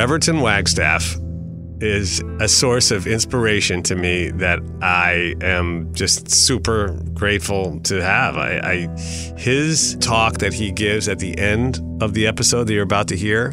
[0.00, 1.20] Everton Wagstaffe
[1.82, 8.34] is a source of inspiration to me that I am just super grateful to have.
[8.38, 8.98] I, I,
[9.38, 13.16] his talk that he gives at the end of the episode that you're about to
[13.16, 13.52] hear,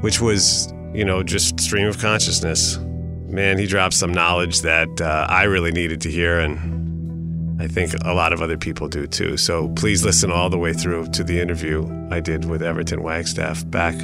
[0.00, 2.78] which was you know just stream of consciousness.
[3.26, 7.92] Man, he dropped some knowledge that uh, I really needed to hear, and I think
[8.04, 9.36] a lot of other people do too.
[9.36, 13.68] So please listen all the way through to the interview I did with Everton Wagstaffe
[13.68, 13.96] back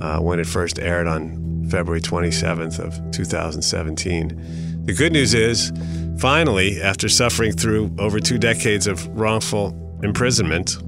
[0.00, 4.84] uh, when it first aired on February 27th of 2017.
[4.84, 5.72] The good news is,
[6.18, 10.78] finally, after suffering through over two decades of wrongful imprisonment,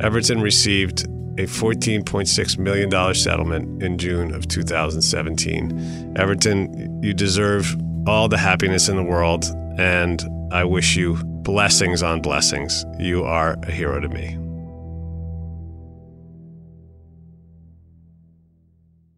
[0.00, 1.04] Everton received
[1.38, 6.14] a $14.6 million settlement in June of 2017.
[6.16, 9.44] Everton, you deserve all the happiness in the world,
[9.76, 10.22] and
[10.52, 12.84] I wish you blessings on blessings.
[12.98, 14.45] You are a hero to me.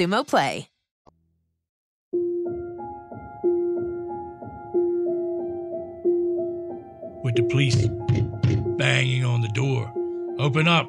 [0.00, 0.66] Xumo Play.
[7.22, 7.86] With the police
[8.78, 9.92] banging on the door.
[10.38, 10.88] Open up.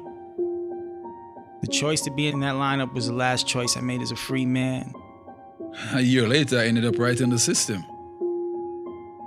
[1.60, 4.16] The choice to be in that lineup was the last choice I made as a
[4.16, 4.94] free man.
[5.92, 7.84] A year later, I ended up right in the system.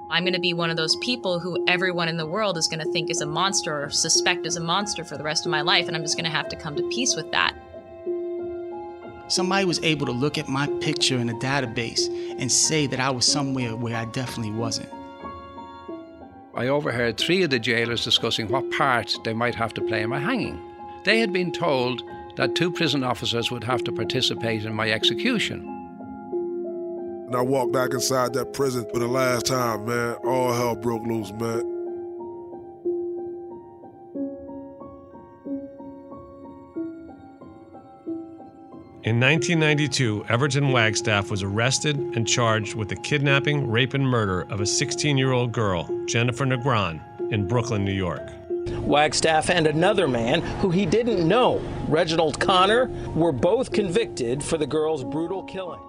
[0.10, 2.84] I'm going to be one of those people who everyone in the world is going
[2.84, 5.62] to think is a monster or suspect is a monster for the rest of my
[5.62, 7.56] life, and I'm just going to have to come to peace with that.
[9.28, 12.08] Somebody was able to look at my picture in a database
[12.40, 14.90] and say that I was somewhere where I definitely wasn't.
[16.54, 20.10] I overheard three of the jailers discussing what part they might have to play in
[20.10, 20.62] my hanging.
[21.04, 22.04] They had been told
[22.36, 25.62] that two prison officers would have to participate in my execution.
[27.26, 30.16] And I walked back inside that prison for the last time, man.
[30.24, 31.75] All hell broke loose, man.
[39.06, 44.62] In 1992, Everton Wagstaffe was arrested and charged with the kidnapping, rape, and murder of
[44.62, 47.00] a 16 year old girl, Jennifer Negron,
[47.32, 48.24] in Brooklyn, New York.
[48.82, 54.66] Wagstaffe and another man who he didn't know, Reginald Connor, were both convicted for the
[54.66, 55.82] girl's brutal killing.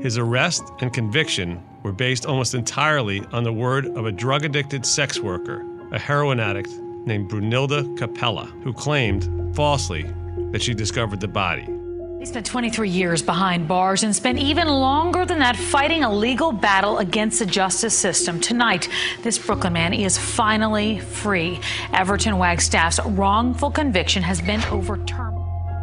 [0.00, 4.84] His arrest and conviction were based almost entirely on the word of a drug addicted
[4.84, 6.70] sex worker, a heroin addict
[7.06, 10.02] named Brunilda Capella, who claimed, falsely,
[10.50, 11.75] that she discovered the body.
[12.18, 16.50] He spent 23 years behind bars and spent even longer than that fighting a legal
[16.50, 18.40] battle against the justice system.
[18.40, 18.88] Tonight,
[19.22, 21.60] this Brooklyn man is finally free.
[21.92, 25.36] Everton Wagstaffe's wrongful conviction has been overturned.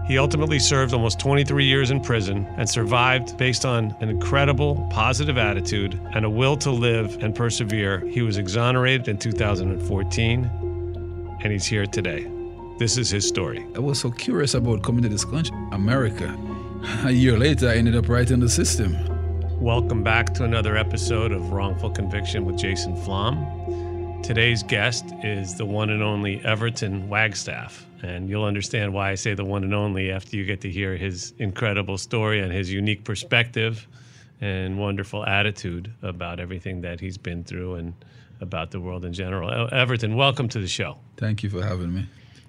[0.07, 5.37] He ultimately served almost 23 years in prison and survived based on an incredible positive
[5.37, 7.99] attitude and a will to live and persevere.
[7.99, 10.49] He was exonerated in 2014,
[11.43, 12.27] and he's here today.
[12.79, 13.67] This is his story.
[13.75, 16.35] I was so curious about coming to this country, America.
[17.05, 18.97] A year later, I ended up right in the system.
[19.61, 24.21] Welcome back to another episode of Wrongful Conviction with Jason Flom.
[24.23, 27.85] Today's guest is the one and only Everton Wagstaffe.
[28.01, 30.97] And you'll understand why I say the one and only after you get to hear
[30.97, 33.87] his incredible story and his unique perspective
[34.41, 37.93] and wonderful attitude about everything that he's been through and
[38.41, 39.69] about the world in general.
[39.71, 40.97] Everton, welcome to the show.
[41.17, 42.07] Thank you for having me.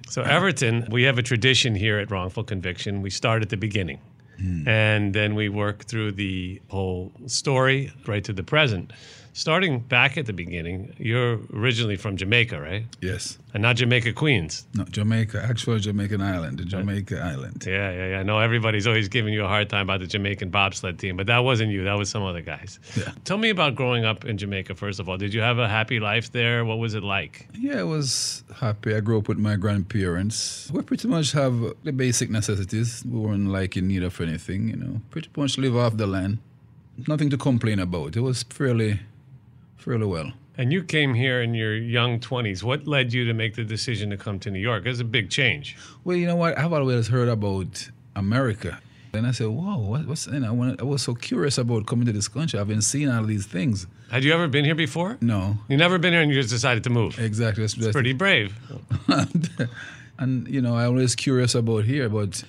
[0.08, 3.02] So, Everton, we have a tradition here at Wrongful Conviction.
[3.02, 4.00] We start at the beginning.
[4.40, 4.66] Mm.
[4.66, 8.92] And then we work through the whole story right to the present.
[9.36, 12.84] Starting back at the beginning, you're originally from Jamaica, right?
[13.00, 13.36] Yes.
[13.52, 14.64] And not Jamaica Queens.
[14.74, 17.32] No, Jamaica, actual Jamaican island, the uh, Jamaica right.
[17.32, 17.64] island.
[17.66, 18.20] Yeah, yeah, yeah.
[18.20, 21.26] I know everybody's always giving you a hard time about the Jamaican bobsled team, but
[21.26, 21.82] that wasn't you.
[21.82, 22.78] That was some other guys.
[22.96, 23.10] Yeah.
[23.24, 25.16] Tell me about growing up in Jamaica, first of all.
[25.18, 26.64] Did you have a happy life there?
[26.64, 27.48] What was it like?
[27.58, 28.94] Yeah, it was happy.
[28.94, 30.70] I grew up with my grandparents.
[30.72, 33.02] We pretty much have the basic necessities.
[33.04, 35.00] We weren't like in need of anything, you know.
[35.10, 36.38] Pretty much live off the land.
[37.08, 38.14] Nothing to complain about.
[38.14, 39.00] It was fairly
[39.84, 40.32] fairly well.
[40.56, 42.62] And you came here in your young 20s.
[42.62, 44.86] What led you to make the decision to come to New York?
[44.86, 45.76] It's a big change.
[46.04, 46.56] Well, you know what?
[46.56, 48.80] I've always heard about America.
[49.12, 52.12] And I said, whoa, what, what's, you know, I was so curious about coming to
[52.12, 52.58] this country.
[52.58, 53.86] I've been seeing all these things.
[54.10, 55.18] Had you ever been here before?
[55.20, 55.58] No.
[55.68, 57.18] You never been here and you just decided to move?
[57.18, 57.62] Exactly.
[57.62, 58.56] That's, that's pretty brave.
[60.18, 62.42] and, you know, I was curious about here, but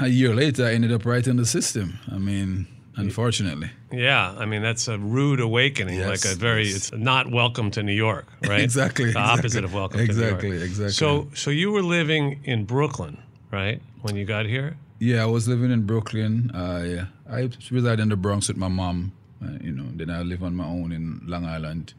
[0.00, 1.98] a year later, I ended up right in the system.
[2.10, 2.66] I mean,
[2.98, 3.70] unfortunately.
[3.92, 6.76] Yeah, I mean that's a rude awakening, yes, like a very yes.
[6.76, 8.60] it's not welcome to New York, right?
[8.60, 9.06] exactly.
[9.06, 9.38] The exactly.
[9.38, 10.66] opposite of welcome exactly, to New York.
[10.66, 13.18] Exactly, So so you were living in Brooklyn,
[13.50, 13.80] right?
[14.02, 14.76] When you got here?
[15.00, 16.50] Yeah, I was living in Brooklyn.
[16.52, 17.06] Uh, yeah.
[17.30, 19.12] I reside in the Bronx with my mom,
[19.42, 21.94] uh, you know, then I live on my own in Long Island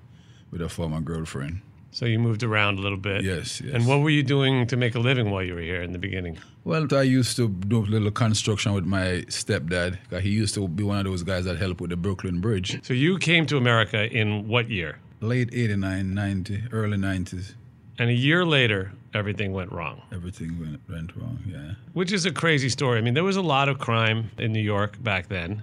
[0.51, 1.61] with a former girlfriend.
[1.91, 3.23] So you moved around a little bit.
[3.23, 3.73] Yes, yes.
[3.73, 5.97] And what were you doing to make a living while you were here in the
[5.99, 6.37] beginning?
[6.63, 9.97] Well, I used to do a little construction with my stepdad.
[10.21, 12.79] He used to be one of those guys that helped with the Brooklyn Bridge.
[12.83, 14.99] So you came to America in what year?
[15.21, 17.53] Late 89, 90, early 90s.
[17.97, 20.01] And a year later, everything went wrong.
[20.13, 21.73] Everything went, went wrong, yeah.
[21.93, 22.97] Which is a crazy story.
[22.99, 25.61] I mean, there was a lot of crime in New York back then,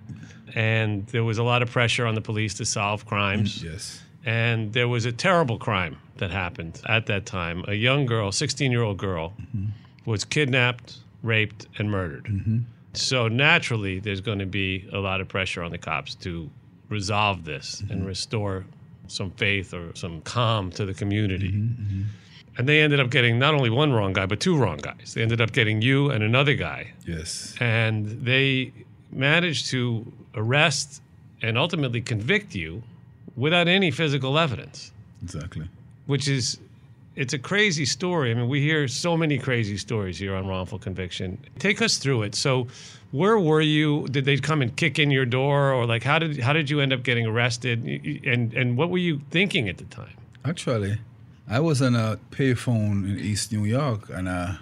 [0.54, 3.62] and there was a lot of pressure on the police to solve crimes.
[3.62, 4.02] Yes.
[4.26, 7.64] And there was a terrible crime that happened at that time.
[7.68, 9.66] A young girl, 16 year old girl, mm-hmm.
[10.04, 12.24] was kidnapped, raped, and murdered.
[12.24, 12.58] Mm-hmm.
[12.94, 16.50] So naturally, there's going to be a lot of pressure on the cops to
[16.88, 17.92] resolve this mm-hmm.
[17.92, 18.66] and restore
[19.06, 21.52] some faith or some calm to the community.
[21.52, 22.02] Mm-hmm.
[22.58, 25.12] And they ended up getting not only one wrong guy, but two wrong guys.
[25.14, 26.92] They ended up getting you and another guy.
[27.06, 27.54] Yes.
[27.60, 28.72] And they
[29.12, 31.02] managed to arrest
[31.42, 32.82] and ultimately convict you
[33.36, 34.92] without any physical evidence.
[35.22, 35.68] Exactly.
[36.06, 36.58] Which is,
[37.14, 38.30] it's a crazy story.
[38.30, 41.38] I mean, we hear so many crazy stories here on wrongful conviction.
[41.58, 42.34] Take us through it.
[42.34, 42.68] So,
[43.12, 44.06] where were you?
[44.08, 46.80] Did they come and kick in your door, or like how did how did you
[46.80, 47.84] end up getting arrested?
[48.26, 50.16] And and what were you thinking at the time?
[50.44, 50.98] Actually,
[51.48, 54.60] I was on a payphone in East New York, and a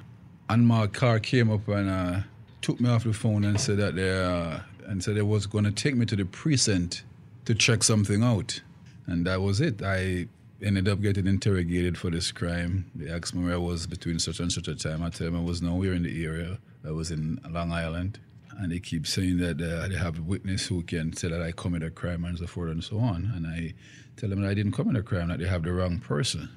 [0.49, 2.21] unmarked car came up and uh,
[2.61, 5.65] took me off the phone and said that they uh, and said they was going
[5.65, 7.03] to take me to the precinct
[7.45, 8.61] to check something out.
[9.07, 9.83] And that was it.
[9.83, 10.29] I
[10.63, 12.91] ended up getting interrogated for this crime.
[12.95, 15.03] They asked me where I was between such and such a time.
[15.03, 16.59] I told them I was nowhere in the area.
[16.87, 18.19] I was in Long Island.
[18.57, 21.53] And they keep saying that uh, they have a witness who can say that I
[21.53, 23.33] committed a crime and so forth and so on.
[23.35, 23.75] And I
[24.17, 26.49] tell them that I didn't commit a crime, that they have the wrong person.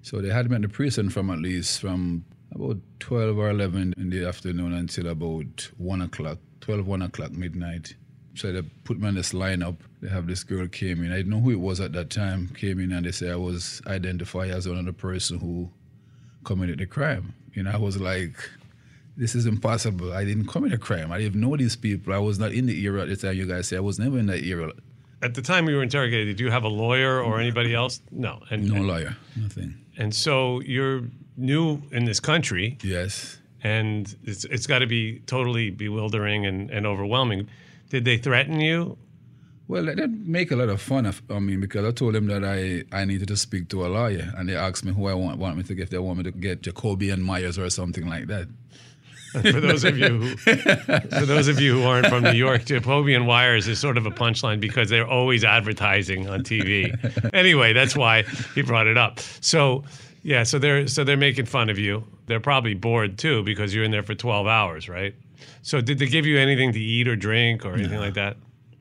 [0.00, 3.94] So they had me in the prison from at least from about 12 or 11
[3.96, 7.94] in the afternoon until about 1 o'clock, 12, 1 o'clock midnight.
[8.34, 9.76] So they put me on this lineup.
[10.00, 11.12] They have this girl came in.
[11.12, 12.48] I didn't know who it was at that time.
[12.48, 15.70] Came in and they say I was identified as one of the person who
[16.44, 17.34] committed the crime.
[17.52, 18.36] You know, I was like,
[19.16, 20.12] this is impossible.
[20.12, 21.12] I didn't commit a crime.
[21.12, 22.14] I didn't know these people.
[22.14, 23.36] I was not in the era at the time.
[23.36, 24.72] You guys say I was never in that era.
[25.20, 28.00] At the time you were interrogated, did you have a lawyer or anybody else?
[28.10, 28.40] No.
[28.50, 29.16] And, no and, lawyer.
[29.36, 29.74] Nothing.
[29.98, 31.02] And so you're
[31.36, 32.78] new in this country.
[32.82, 33.38] Yes.
[33.62, 37.48] And it's it's got to be totally bewildering and, and overwhelming.
[37.92, 38.96] Did they threaten you?
[39.68, 42.26] Well, they did make a lot of fun of I mean because I told them
[42.28, 45.14] that I, I needed to speak to a lawyer, and they asked me who I
[45.14, 45.90] want want me to get.
[45.90, 48.48] They want me to get Jacoby and Meyers or something like that.
[49.32, 53.12] for those of you, who, for those of you who aren't from New York, Jacoby
[53.12, 56.90] and Meyers is sort of a punchline because they're always advertising on TV.
[57.34, 58.22] anyway, that's why
[58.54, 59.20] he brought it up.
[59.20, 59.84] So,
[60.22, 62.04] yeah, so they're so they're making fun of you.
[62.24, 65.14] They're probably bored too because you're in there for 12 hours, right?
[65.62, 68.00] So did they give you anything to eat or drink or anything no.
[68.00, 68.36] like that?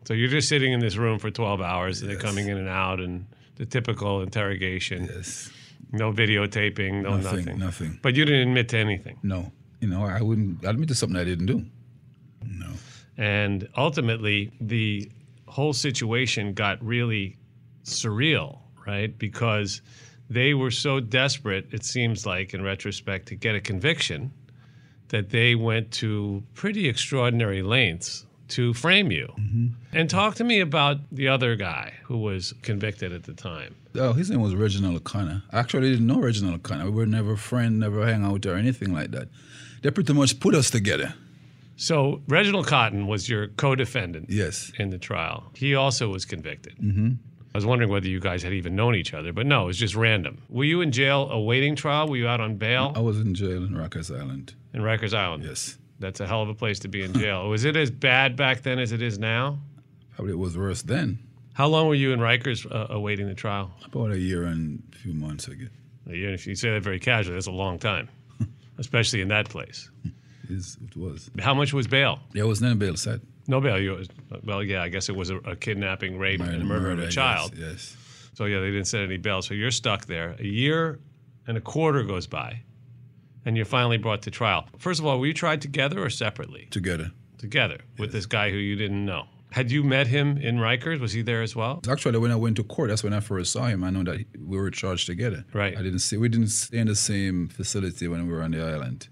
[0.05, 2.01] So you're just sitting in this room for 12 hours.
[2.01, 2.07] Yes.
[2.07, 5.05] They're coming in and out and the typical interrogation.
[5.05, 5.51] Yes.
[5.91, 7.59] No videotaping, no Nothing, nothing.
[7.59, 7.99] nothing.
[8.01, 9.19] But you didn't admit to anything.
[9.23, 9.51] No.
[9.79, 11.65] You know, I wouldn't admit to something I didn't do.
[12.43, 12.71] No.
[13.17, 15.11] And ultimately, the
[15.47, 17.37] whole situation got really
[17.83, 19.17] surreal, right?
[19.17, 19.81] Because
[20.29, 24.31] they were so desperate, it seems like, in retrospect, to get a conviction
[25.11, 29.31] that they went to pretty extraordinary lengths to frame you.
[29.93, 33.75] And talk to me about the other guy who was convicted at the time.
[33.95, 35.43] Oh, his name was Reginald O'Connor.
[35.51, 36.85] I actually didn't know Reginald O'Connor.
[36.85, 39.29] We were never friends, never hang out or anything like that.
[39.81, 41.13] They pretty much put us together.
[41.77, 44.71] So, Reginald Connor was your co defendant Yes.
[44.77, 45.51] in the trial.
[45.55, 46.75] He also was convicted.
[46.77, 47.09] Mm-hmm.
[47.53, 49.77] I was wondering whether you guys had even known each other, but no, it was
[49.77, 50.41] just random.
[50.49, 52.07] Were you in jail awaiting trial?
[52.07, 54.53] Were you out on bail I was in jail in Rikers Island.
[54.73, 55.43] in Rikers Island?
[55.43, 55.77] Yes.
[55.99, 57.49] That's a hell of a place to be in jail.
[57.49, 59.59] was it as bad back then as it is now?
[60.15, 61.19] Probably it was worse then.
[61.53, 63.71] How long were you in Rikers uh, awaiting the trial?
[63.85, 65.65] About a year and a few months ago.
[66.09, 66.33] A year.
[66.33, 68.07] If you say that very casually, that's a long time,
[68.77, 69.89] especially in that place.
[70.49, 71.29] Is it was.
[71.39, 72.19] How much was bail?
[72.31, 73.19] There was no bail set.
[73.51, 73.77] No bail.
[73.77, 74.05] You,
[74.45, 77.13] well, yeah, I guess it was a, a kidnapping, rape, and murder, of a yes,
[77.13, 77.53] child.
[77.57, 77.97] Yes.
[78.33, 79.41] So yeah, they didn't set any bail.
[79.41, 80.37] So you're stuck there.
[80.39, 81.01] A year
[81.47, 82.61] and a quarter goes by,
[83.43, 84.69] and you're finally brought to trial.
[84.77, 86.69] First of all, were you tried together or separately?
[86.71, 87.11] Together.
[87.39, 89.25] Together with this guy who you didn't know.
[89.51, 91.01] Had you met him in Rikers?
[91.01, 91.81] Was he there as well?
[91.89, 93.83] Actually, when I went to court, that's when I first saw him.
[93.83, 95.43] I know that we were charged together.
[95.51, 95.77] Right.
[95.77, 96.15] I didn't see.
[96.15, 99.09] We didn't stay in the same facility when we were on the island.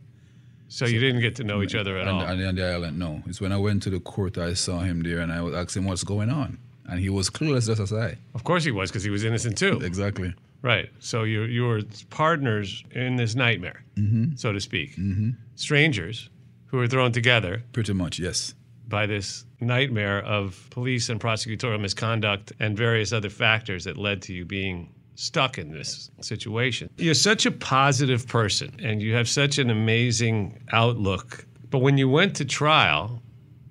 [0.69, 2.21] So you didn't get to know each other at on, all.
[2.21, 3.21] On, on the island, no.
[3.25, 5.85] It's when I went to the court, I saw him there, and I was asking
[5.85, 8.17] what's going on, and he was clueless just as I.
[8.35, 9.79] Of course he was, because he was innocent too.
[9.83, 10.33] Exactly.
[10.61, 10.89] Right.
[10.99, 14.35] So you you were partners in this nightmare, Mm-hmm.
[14.35, 14.91] so to speak.
[14.95, 15.31] Mm-hmm.
[15.55, 16.29] Strangers
[16.67, 18.53] who were thrown together Pretty much, yes.
[18.87, 24.33] by this nightmare of police and prosecutorial misconduct and various other factors that led to
[24.33, 26.89] you being stuck in this situation.
[26.97, 31.45] You're such a positive person and you have such an amazing outlook.
[31.69, 33.21] But when you went to trial,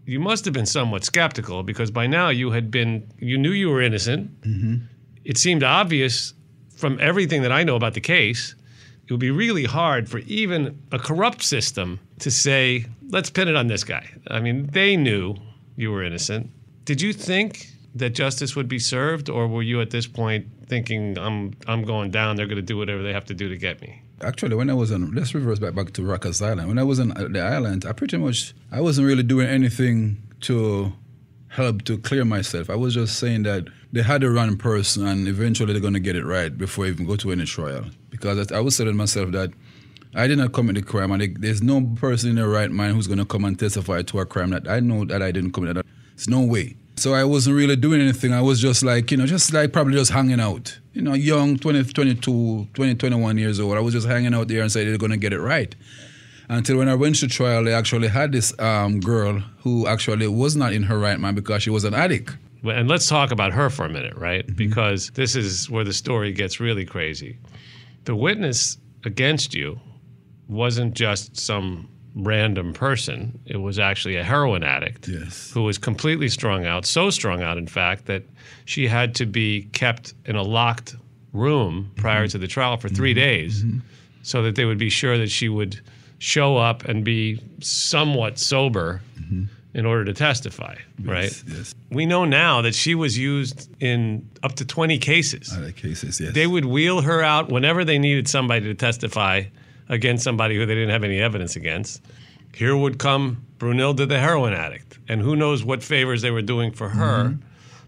[0.04, 3.70] you must have been somewhat skeptical because by now you had been, you knew you
[3.70, 4.38] were innocent.
[4.42, 4.76] Mm-hmm.
[5.24, 6.34] It seemed obvious
[6.76, 8.54] from everything that I know about the case.
[9.06, 13.56] It would be really hard for even a corrupt system to say, let's pin it
[13.56, 14.06] on this guy.
[14.28, 15.34] I mean, they knew
[15.76, 16.50] you were innocent.
[16.84, 21.18] Did you think that justice would be served, or were you at this point thinking,
[21.18, 23.80] I'm, I'm going down, they're going to do whatever they have to do to get
[23.80, 24.02] me?
[24.20, 26.68] Actually, when I was on, let's reverse back back to Rikers Island.
[26.68, 30.22] When I was on uh, the island, I pretty much I wasn't really doing anything
[30.42, 30.92] to
[31.48, 32.68] help to clear myself.
[32.68, 36.00] I was just saying that they had a wrong person, and eventually they're going to
[36.00, 37.86] get it right before I even go to any trial.
[38.10, 39.50] Because I was telling myself that
[40.14, 43.06] I did not commit the crime, and there's no person in their right mind who's
[43.06, 45.74] going to come and testify to a crime that I know that I didn't commit.
[45.74, 45.86] That
[46.16, 46.76] There's no way.
[46.98, 48.32] So I wasn't really doing anything.
[48.32, 50.78] I was just like, you know, just like probably just hanging out.
[50.92, 53.76] You know, young, 20, 22, 20, 21 years old.
[53.76, 55.74] I was just hanging out there and said they're going to get it right.
[56.48, 60.56] Until when I went to trial, they actually had this um, girl who actually was
[60.56, 62.36] not in her right mind because she was an addict.
[62.62, 64.44] Well, And let's talk about her for a minute, right?
[64.46, 64.56] Mm-hmm.
[64.56, 67.38] Because this is where the story gets really crazy.
[68.04, 69.78] The witness against you
[70.48, 75.50] wasn't just some random person, it was actually a heroin addict Yes.
[75.52, 78.22] who was completely strung out, so strung out, in fact, that
[78.64, 80.96] she had to be kept in a locked
[81.32, 82.30] room prior Mm-hmm.
[82.32, 83.64] to the trial for 3 days
[84.22, 85.80] so that they would be sure that she would
[86.18, 89.00] show up and be somewhat sober
[89.74, 90.74] in order to testify,
[91.04, 91.30] right?
[91.30, 91.56] Mm-hmm.
[91.58, 91.74] Yes.
[91.90, 95.52] We know now that she was used in up to 20 cases.
[95.56, 96.32] Other cases, yes.
[96.32, 99.44] They would wheel her out whenever they needed somebody to testify
[99.88, 102.02] against somebody who they didn't have any evidence against.
[102.54, 106.72] Here would come Brunilda, the heroin addict, and who knows what favors they were doing
[106.72, 107.42] for her, mm-hmm.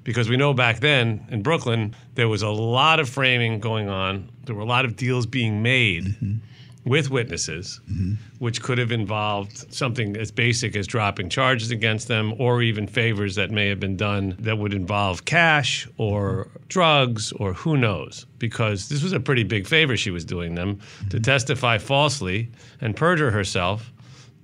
[0.05, 4.31] because we know back then in Brooklyn there was a lot of framing going on.
[4.45, 6.39] There were a lot of deals being made mm-hmm.
[6.85, 8.15] With witnesses, mm-hmm.
[8.39, 13.35] which could have involved something as basic as dropping charges against them, or even favors
[13.35, 18.27] that may have been done that would involve cash or drugs or who knows.
[18.39, 20.79] Because this was a pretty big favor she was doing them
[21.11, 21.23] to mm-hmm.
[21.23, 23.93] testify falsely and perjure herself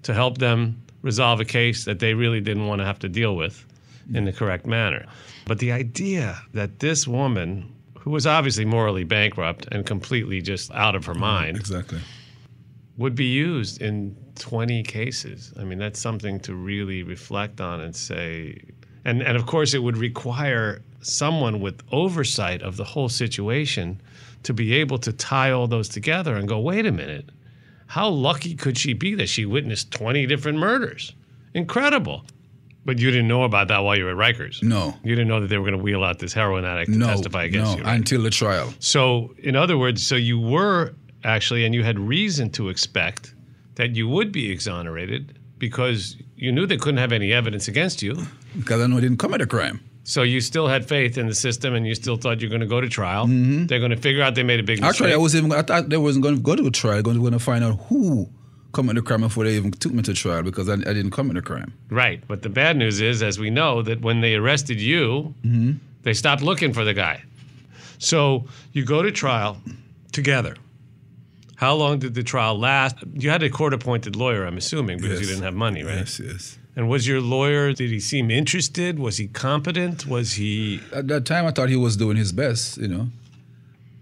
[0.03, 3.37] to help them resolve a case that they really didn't want to have to deal
[3.37, 3.65] with
[4.13, 5.07] in the correct manner.
[5.47, 10.95] But the idea that this woman, who was obviously morally bankrupt and completely just out
[10.95, 11.21] of her mm-hmm.
[11.21, 12.01] mind, Exactly.
[12.99, 15.53] Would be used in 20 cases.
[15.59, 18.61] I mean, that's something to really reflect on and say.
[19.05, 24.01] And, and of course, it would require someone with oversight of the whole situation
[24.43, 27.31] to be able to tie all those together and go, wait a minute,
[27.87, 31.13] how lucky could she be that she witnessed 20 different murders?
[31.55, 32.25] Incredible.
[32.85, 34.63] But you didn't know about that while you were at Rikers.
[34.63, 34.95] No.
[35.03, 37.07] You didn't know that they were going to wheel out this heroin addict to No,
[37.07, 37.85] testify against no, you.
[37.85, 37.97] right?
[37.97, 38.73] until the trial.
[38.79, 40.95] So, in other words, so you were
[41.27, 43.35] actually, and you had reason to expect
[43.75, 48.27] that you would be exonerated because you knew they couldn't have any evidence against you.
[48.57, 49.81] Because I know I didn't commit a crime.
[50.05, 52.67] So you still had faith in the system, and you still thought you're going to
[52.67, 53.27] go to trial.
[53.27, 53.67] Mm-hmm.
[53.67, 54.89] They're going to figure out they made a big mistake.
[54.89, 57.03] Actually, I was even I thought they wasn't going to go to a trial.
[57.03, 58.29] They were going to find out who
[58.73, 61.37] committed the crime before they even took me to trial because I, I didn't commit
[61.37, 61.73] a crime.
[61.91, 62.23] Right.
[62.29, 65.73] But the bad news is, as we know, that when they arrested you, mm-hmm.
[66.03, 67.25] they stopped looking for the guy.
[67.99, 69.57] So you go to trial
[70.13, 70.55] together.
[71.57, 72.97] How long did the trial last?
[73.15, 75.97] You had a court appointed lawyer, I'm assuming, because you didn't have money, right?
[75.97, 76.59] Yes, yes.
[76.77, 78.99] And was your lawyer, did he seem interested?
[78.99, 80.07] Was he competent?
[80.07, 80.81] Was he.
[80.95, 83.09] At that time, I thought he was doing his best, you know,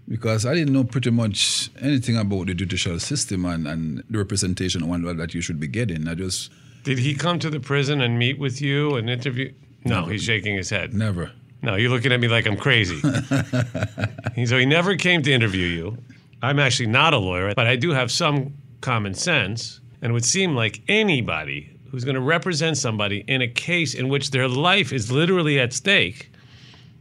[0.09, 4.87] because I didn't know pretty much anything about the judicial system and, and the representation
[4.89, 6.09] one that you should be getting.
[6.09, 6.51] I just
[6.83, 9.53] Did he come to the prison and meet with you and interview?
[9.85, 10.93] No, he's shaking his head.
[10.93, 11.31] never.
[11.61, 13.01] No, you're looking at me like I'm crazy.
[14.45, 15.97] So he never came to interview you.
[16.41, 19.79] I'm actually not a lawyer, but I do have some common sense.
[20.01, 24.09] And it would seem like anybody who's going to represent somebody in a case in
[24.09, 26.31] which their life is literally at stake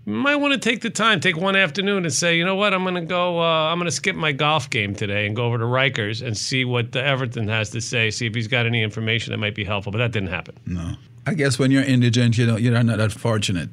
[0.06, 2.82] might want to take the time, take one afternoon and say, you know what, I'm
[2.82, 5.58] going to go, uh, I'm going to skip my golf game today and go over
[5.58, 8.82] to Rikers and see what the Everton has to say, see if he's got any
[8.82, 9.92] information that might be helpful.
[9.92, 10.56] But that didn't happen.
[10.66, 10.94] No.
[11.26, 13.70] I guess when you're indigent, you know, you're not that fortunate.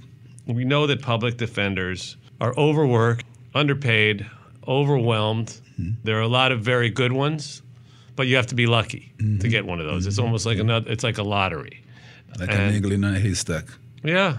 [0.47, 4.25] We know that public defenders are overworked, underpaid,
[4.67, 5.47] overwhelmed.
[5.79, 5.91] Mm-hmm.
[6.03, 7.61] There are a lot of very good ones,
[8.15, 9.49] but you have to be lucky to mm-hmm.
[9.49, 10.05] get one of those.
[10.05, 10.25] It's mm-hmm.
[10.25, 10.89] almost like another.
[10.91, 11.83] It's like a lottery.
[12.39, 13.65] Like a And- needle in a haystack.
[14.03, 14.37] Yeah.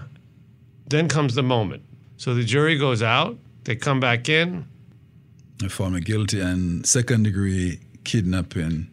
[0.87, 1.83] Then comes the moment.
[2.17, 3.37] So the jury goes out.
[3.63, 4.65] They come back in.
[5.63, 8.87] I found me guilty and second degree kidnapping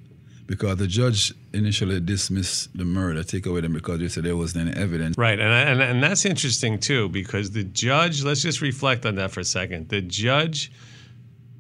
[0.46, 4.68] because the judge initially dismissed the murder, take away them because they said there wasn't
[4.68, 5.16] any evidence.
[5.18, 8.22] Right, and, and and that's interesting too because the judge.
[8.22, 9.88] Let's just reflect on that for a second.
[9.88, 10.70] The judge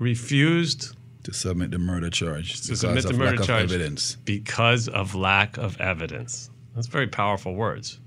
[0.00, 3.64] refused to submit the murder charge to because submit of the murder lack of charge
[3.72, 4.16] evidence.
[4.24, 6.50] because of lack of evidence.
[6.74, 8.00] That's very powerful words.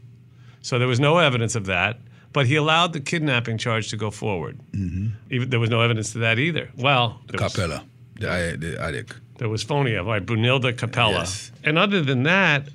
[0.61, 1.99] So there was no evidence of that,
[2.33, 4.57] but he allowed the kidnapping charge to go forward.
[4.71, 5.09] Mm-hmm.
[5.29, 6.69] Even there was no evidence to that either.
[6.77, 7.83] Well, The there was- Capella,
[8.19, 9.13] the, the addict.
[9.37, 10.25] there was phony, of right?
[10.25, 11.19] Brunilda Capella.
[11.19, 11.51] Yes.
[11.63, 12.67] And other than that,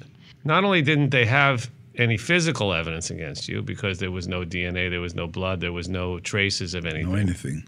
[0.44, 4.88] not only didn't they have any physical evidence against you because there was no DNA,
[4.88, 7.64] there was no blood, there was no traces of anything, No anything.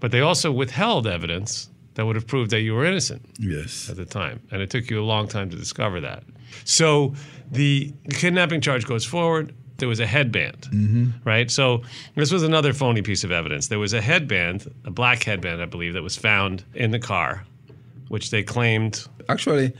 [0.00, 3.88] But they also withheld evidence that would have proved that you were innocent Yes.
[3.90, 4.40] at the time.
[4.50, 6.22] And it took you a long time to discover that.
[6.64, 7.14] So
[7.50, 9.54] the kidnapping charge goes forward.
[9.78, 11.06] There was a headband, mm-hmm.
[11.24, 11.50] right?
[11.50, 11.82] So
[12.14, 13.68] this was another phony piece of evidence.
[13.68, 17.44] There was a headband, a black headband, I believe, that was found in the car,
[18.08, 19.72] which they claimed Actually,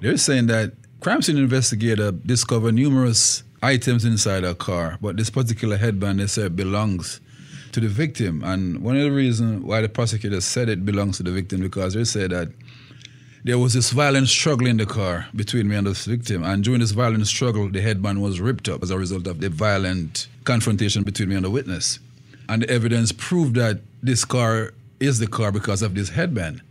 [0.00, 5.76] they're saying that crime scene investigator discovered numerous items inside a car, but this particular
[5.76, 7.20] headband they said belongs
[7.72, 8.42] to the victim.
[8.44, 11.94] And one of the reasons why the prosecutor said it belongs to the victim because
[11.94, 12.48] they said that
[13.44, 16.44] there was this violent struggle in the car between me and the victim.
[16.44, 19.48] And during this violent struggle, the headband was ripped up as a result of the
[19.48, 21.98] violent confrontation between me and the witness.
[22.48, 26.62] And the evidence proved that this car is the car because of this headband.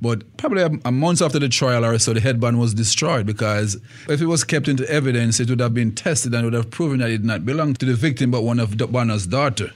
[0.00, 3.76] But probably a, a month after the trial or so, the headband was destroyed because
[4.08, 7.00] if it was kept into evidence, it would have been tested and would have proven
[7.00, 9.72] that it did not belong to the victim but one of Bonner's daughter.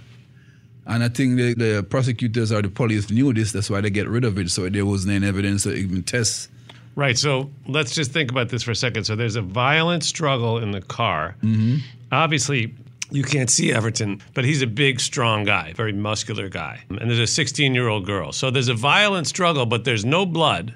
[0.87, 4.09] And I think the, the prosecutors or the police knew this, that's why they get
[4.09, 6.51] rid of it, so there wasn't any evidence to even test.
[6.95, 7.17] Right.
[7.17, 9.05] So let's just think about this for a second.
[9.05, 11.37] So there's a violent struggle in the car.
[11.43, 11.77] Mm-hmm.
[12.11, 12.75] Obviously,
[13.11, 16.81] you can't see Everton, but he's a big, strong guy, very muscular guy.
[16.89, 18.33] And there's a 16 year old girl.
[18.33, 20.75] So there's a violent struggle, but there's no blood.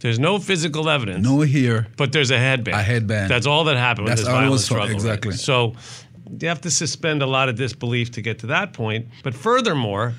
[0.00, 1.24] There's no physical evidence.
[1.24, 1.88] No here.
[1.96, 2.76] But there's a headband.
[2.76, 3.30] A headband.
[3.30, 4.86] That's all that happened That's with this all violent struggle.
[4.86, 4.94] right?
[4.94, 5.32] exactly.
[5.32, 5.74] So
[6.40, 9.08] you have to suspend a lot of disbelief to get to that point.
[9.22, 10.14] But furthermore,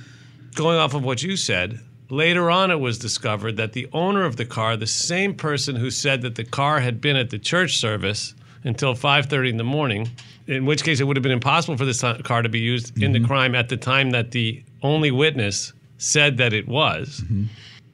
[0.56, 4.36] going off of what you said, later on it was discovered that the owner of
[4.36, 7.78] the car, the same person who said that the car had been at the church
[7.78, 10.10] service until 5:30 in the morning,
[10.48, 13.12] in which case it would have been impossible for this car to be used in
[13.12, 13.28] the mm-hmm.
[13.28, 17.22] crime at the time that the only witness said that it was.
[17.24, 17.46] Mm-hmm.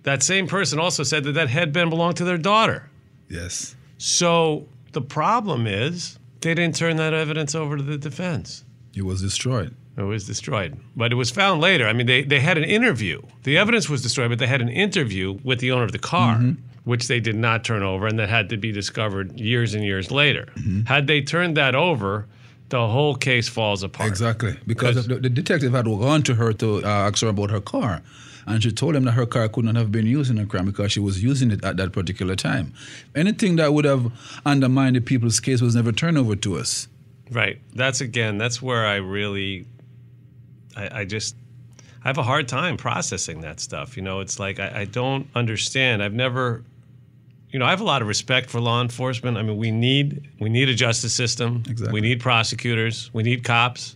[0.03, 2.89] That same person also said that that headband belonged to their daughter.
[3.27, 3.75] Yes.
[3.97, 8.63] So the problem is they didn't turn that evidence over to the defense.
[8.95, 9.75] It was destroyed.
[9.97, 10.77] It was destroyed.
[10.95, 11.87] But it was found later.
[11.87, 13.21] I mean, they, they had an interview.
[13.43, 16.39] The evidence was destroyed, but they had an interview with the owner of the car,
[16.83, 20.11] which they did not turn over, and that had to be discovered years and years
[20.11, 20.47] later.
[20.85, 22.27] Had they turned that over,
[22.69, 24.09] the whole case falls apart.
[24.09, 24.55] Exactly.
[24.67, 28.01] Because the, the detective had gone to her to uh, ask her about her car.
[28.47, 30.65] And she told him that her car could not have been used in a crime
[30.65, 32.73] because she was using it at that particular time.
[33.15, 34.11] Anything that would have
[34.45, 36.87] undermined the people's case was never turned over to us.
[37.31, 37.59] Right.
[37.73, 38.37] That's again.
[38.37, 39.65] That's where I really,
[40.77, 41.35] I, I just,
[42.03, 43.97] I have a hard time processing that stuff.
[43.97, 46.03] You know, it's like I, I don't understand.
[46.03, 46.63] I've never,
[47.49, 49.37] you know, I have a lot of respect for law enforcement.
[49.37, 51.63] I mean, we need we need a justice system.
[51.67, 51.93] Exactly.
[51.93, 53.09] We need prosecutors.
[53.11, 53.95] We need cops.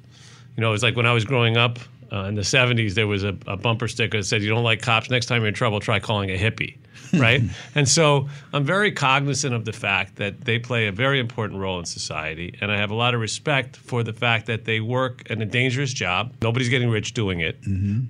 [0.58, 1.78] You know, it's like when I was growing up
[2.12, 4.82] uh, in the '70s, there was a, a bumper sticker that said, "You don't like
[4.82, 5.10] cops?
[5.10, 6.78] Next time you're in trouble, try calling a hippie."
[7.18, 7.42] right?
[7.76, 11.80] and so I'm very cognizant of the fact that they play a very important role
[11.80, 15.30] in society, and I have a lot of respect for the fact that they work
[15.30, 16.34] in a dangerous job.
[16.42, 17.58] Nobody's getting rich doing it,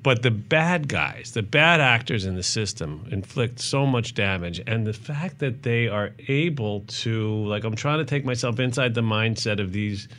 [0.04, 4.86] but the bad guys, the bad actors in the system, inflict so much damage, and
[4.86, 9.02] the fact that they are able to, like, I'm trying to take myself inside the
[9.02, 10.10] mindset of these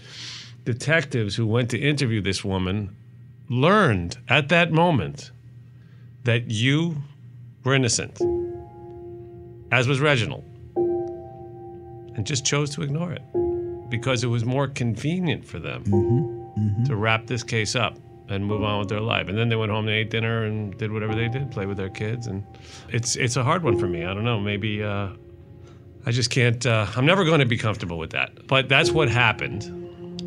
[0.64, 2.97] detectives who went to interview this woman,
[3.51, 5.31] learned at that moment
[6.25, 6.97] that you
[7.65, 8.19] were innocent
[9.73, 10.45] as was Reginald,
[12.17, 13.23] and just chose to ignore it
[13.89, 15.85] because it was more convenient for them
[16.87, 17.97] to wrap this case up
[18.29, 19.29] and move on with their life.
[19.29, 21.77] And then they went home, they ate dinner, and did whatever they did, play with
[21.77, 22.27] their kids.
[22.27, 22.45] And
[22.89, 24.05] it's it's a hard one for me.
[24.05, 24.41] I don't know.
[24.41, 25.11] Maybe uh,
[26.07, 26.65] I just can't.
[26.65, 28.47] Uh, I'm never going to be comfortable with that.
[28.47, 29.65] But that's what happened.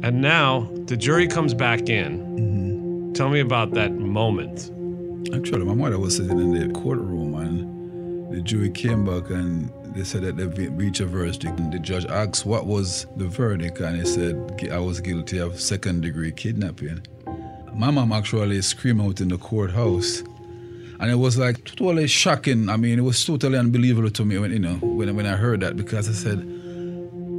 [0.04, 2.63] And now the jury comes back in.
[3.14, 4.72] Tell me about that moment.
[5.36, 10.04] Actually, my mother was sitting in the courtroom and the jury came back and they
[10.04, 11.44] said that they reached a verdict.
[11.44, 14.36] And the judge asked what was the verdict, and he said
[14.72, 17.06] I was guilty of second degree kidnapping.
[17.76, 20.24] My mom actually screamed out in the courthouse.
[21.00, 22.68] And it was like totally shocking.
[22.70, 25.60] I mean, it was totally unbelievable to me when you know when, when I heard
[25.62, 26.40] that because I said,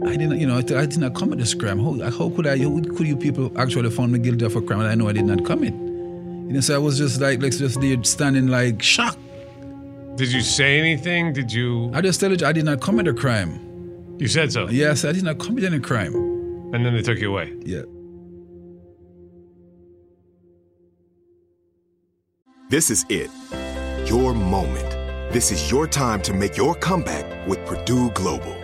[0.06, 1.78] I didn't, you know, I did not commit this crime.
[1.78, 2.58] How, how could I?
[2.58, 5.12] How could you people actually find me guilty of a crime that I know I
[5.12, 5.72] did not commit?
[5.72, 9.18] You know, so I was just like, like just there standing like shocked.
[10.16, 11.32] Did you say anything?
[11.32, 11.90] Did you?
[11.94, 14.16] I just tell you, I did not commit a crime.
[14.18, 14.68] You said so.
[14.68, 16.14] Yes, I did not commit any crime.
[16.74, 17.52] And then they took you away.
[17.64, 17.82] Yeah.
[22.68, 23.30] This is it.
[24.08, 24.90] Your moment.
[25.32, 28.63] This is your time to make your comeback with Purdue Global.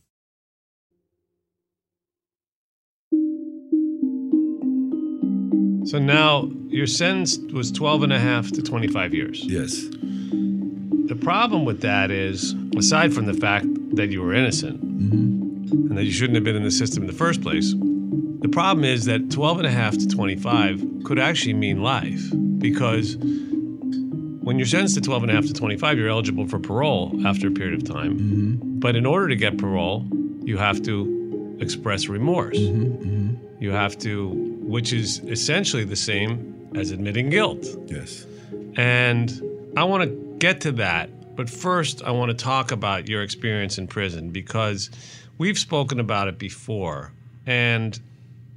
[5.85, 9.43] So now your sentence was 12 and a half to 25 years.
[9.43, 9.87] Yes.
[11.11, 13.65] The problem with that is, aside from the fact
[13.95, 15.89] that you were innocent mm-hmm.
[15.89, 18.85] and that you shouldn't have been in the system in the first place, the problem
[18.85, 22.23] is that 12 and a half to 25 could actually mean life
[22.57, 27.13] because when you're sentenced to 12 and a half to 25, you're eligible for parole
[27.25, 28.17] after a period of time.
[28.17, 28.79] Mm-hmm.
[28.79, 30.07] But in order to get parole,
[30.43, 32.57] you have to express remorse.
[32.57, 33.35] Mm-hmm.
[33.61, 37.67] You have to, which is essentially the same as admitting guilt.
[37.87, 38.25] Yes.
[38.77, 39.29] And
[39.75, 41.35] I want to get to that.
[41.35, 44.89] But first, I want to talk about your experience in prison because
[45.37, 47.11] we've spoken about it before.
[47.45, 47.99] And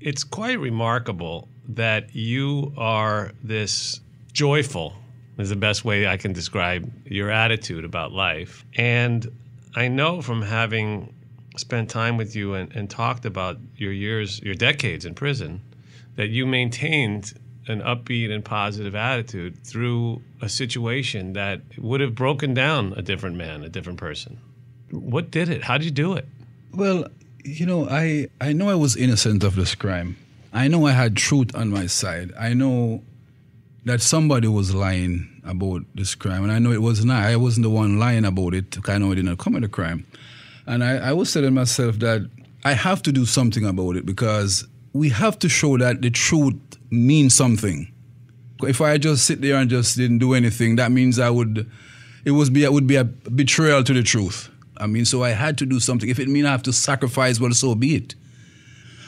[0.00, 4.00] it's quite remarkable that you are this
[4.32, 4.94] joyful,
[5.38, 8.64] is the best way I can describe your attitude about life.
[8.76, 9.26] And
[9.74, 11.12] I know from having
[11.56, 15.60] spent time with you and, and talked about your years, your decades in prison,
[16.16, 17.34] that you maintained
[17.66, 23.36] an upbeat and positive attitude through a situation that would have broken down a different
[23.36, 24.38] man, a different person.
[24.90, 25.64] What did it?
[25.64, 26.26] How did you do it?
[26.72, 27.06] Well,
[27.44, 30.16] you know, I, I know I was innocent of this crime.
[30.52, 32.32] I know I had truth on my side.
[32.38, 33.02] I know
[33.84, 37.24] that somebody was lying about this crime, and I know it was not.
[37.24, 38.76] I wasn't the one lying about it.
[38.88, 40.06] I know I did not commit a crime.
[40.66, 42.28] And I, I was telling myself that
[42.64, 46.56] I have to do something about it because we have to show that the truth
[46.88, 47.92] means something.
[48.62, 51.68] If I just sit there and just didn't do anything, that means I would,
[52.24, 54.48] it was be, it would be a betrayal to the truth.
[54.78, 56.08] I mean, so I had to do something.
[56.08, 58.14] If it means I have to sacrifice, well, so be it.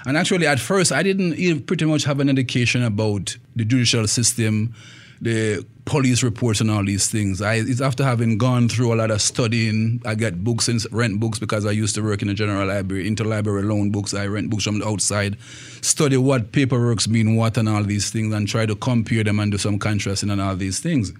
[0.04, 4.06] And actually, at first, I didn't even pretty much have an education about the judicial
[4.08, 4.74] system,
[5.20, 7.40] the police reports, and all these things.
[7.40, 10.02] I, it's after having gone through a lot of studying.
[10.04, 13.08] I get books and rent books because I used to work in a general library,
[13.08, 14.12] interlibrary loan books.
[14.12, 15.38] I rent books from the outside,
[15.80, 19.52] study what paperworks mean what and all these things, and try to compare them and
[19.52, 21.12] do some contrasting and all these things.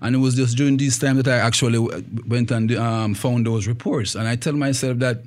[0.00, 1.78] And it was just during this time that I actually
[2.26, 4.14] went and um, found those reports.
[4.14, 5.22] And I tell myself that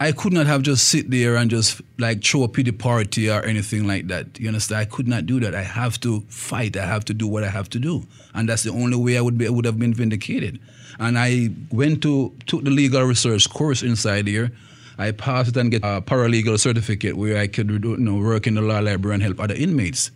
[0.00, 3.42] I could not have just sit there and just like throw a pity party or
[3.42, 4.38] anything like that.
[4.38, 4.80] You understand?
[4.80, 5.56] I could not do that.
[5.56, 6.76] I have to fight.
[6.76, 9.20] I have to do what I have to do, and that's the only way I
[9.20, 10.60] would be I would have been vindicated.
[11.00, 14.52] And I went to took the legal research course inside here.
[14.98, 18.54] I passed it and get a paralegal certificate where I could you know, work in
[18.54, 20.10] the law library and help other inmates.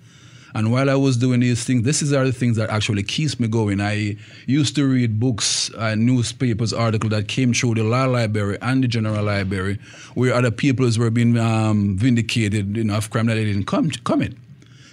[0.55, 3.41] And while I was doing these things, this is are the things that actually keeps
[3.41, 3.81] me going.
[3.81, 8.85] I used to read books, uh, newspapers, articles that came through the law library and
[8.85, 9.79] the general library,
[10.15, 13.91] where other peoples were being um, vindicated, you know, of crime that they didn't com-
[14.05, 14.35] commit.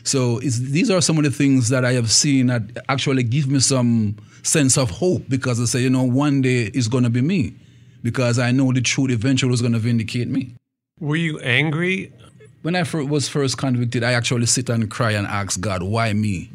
[0.03, 3.59] So these are some of the things that I have seen that actually give me
[3.59, 7.21] some sense of hope because I say, you know, one day it's going to be
[7.21, 7.53] me
[8.01, 10.55] because I know the truth eventually is going to vindicate me.
[10.99, 12.11] Were you angry
[12.61, 16.51] when I was first convicted, I actually sit and cry and ask God, why me?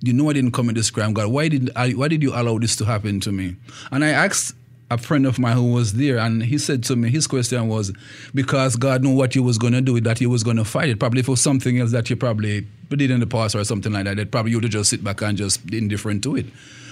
[0.00, 1.28] You know I didn't commit this crime, God.
[1.28, 3.56] Why did I, why did you allow this to happen to me?
[3.90, 4.54] And I asked
[4.90, 7.90] a friend of mine who was there, and he said to me, his question was,
[8.34, 10.90] because God knew what you was going to do, that he was going to fight
[10.90, 11.00] it.
[11.00, 14.16] Probably for something else that you probably did in the past or something like that,
[14.18, 16.46] that probably you would have just sit back and just indifferent to it.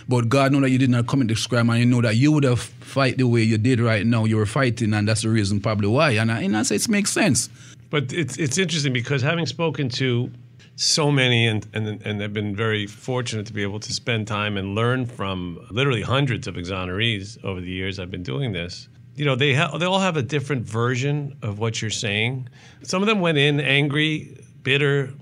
[0.09, 2.33] But God knew that you did not commit this crime, and you know that you
[2.33, 4.25] would have fight the way you did right now.
[4.25, 6.13] You were fighting, and that's the reason probably why.
[6.13, 7.51] And I, and I say it makes sense.
[7.93, 10.31] But it's it's interesting because having spoken to
[10.77, 14.57] so many and and and have been very fortunate to be able to spend time
[14.57, 18.89] and learn from literally hundreds of exonerees over the years I've been doing this.
[19.15, 22.49] You know, they ha- they all have a different version of what you're saying.
[22.83, 25.13] Some of them went in angry, bitter,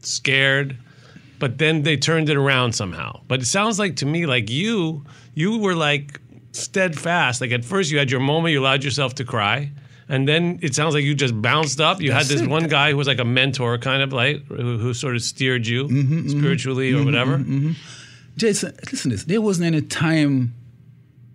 [0.00, 0.78] scared,
[1.38, 3.20] but then they turned it around somehow.
[3.28, 6.18] But it sounds like to me like you you were like
[6.52, 7.42] steadfast.
[7.42, 9.70] Like at first you had your moment, you allowed yourself to cry
[10.08, 12.00] and then it sounds like you just bounced up.
[12.00, 12.48] You That's had this it.
[12.48, 15.66] one guy who was like a mentor, kind of like who, who sort of steered
[15.66, 16.38] you Mm-hmm, mm-hmm.
[16.38, 17.38] spiritually or mm-hmm, whatever.
[17.38, 17.72] Mm-hmm,
[18.36, 19.24] Jason, listen to this.
[19.24, 20.54] There wasn't any time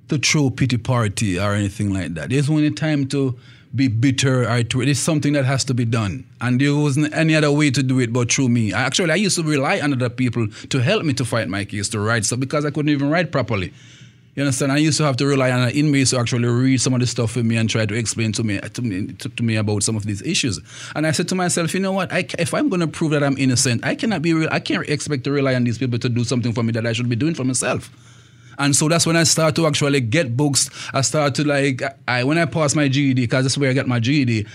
[0.10, 2.30] to throw pity party or anything like that.
[2.30, 3.38] There's only time to
[3.74, 6.26] be bitter or to, it's something that has to be done.
[6.42, 8.74] And there wasn't any other way to do it but through me.
[8.74, 11.88] Actually, I used to rely on other people to help me to fight my case,
[11.90, 13.74] to write stuff, because I couldn't even write properly.
[14.34, 14.72] You understand?
[14.72, 17.32] I used to have to rely on inmates to actually read some of the stuff
[17.32, 19.98] for me and try to explain to me to me, to, to me about some
[19.98, 20.60] of these issues.
[20.96, 22.13] And I said to myself, you know what?
[22.13, 24.48] I, if I'm going to prove that I'm innocent, I cannot be real.
[24.50, 26.94] I can't expect to rely on these people to do something for me that I
[26.94, 27.89] should be doing for myself.
[28.58, 30.70] And so that's when I start to actually get books.
[30.94, 33.88] I start to like, I when I pass my GED, because that's where I got
[33.88, 34.46] my GED,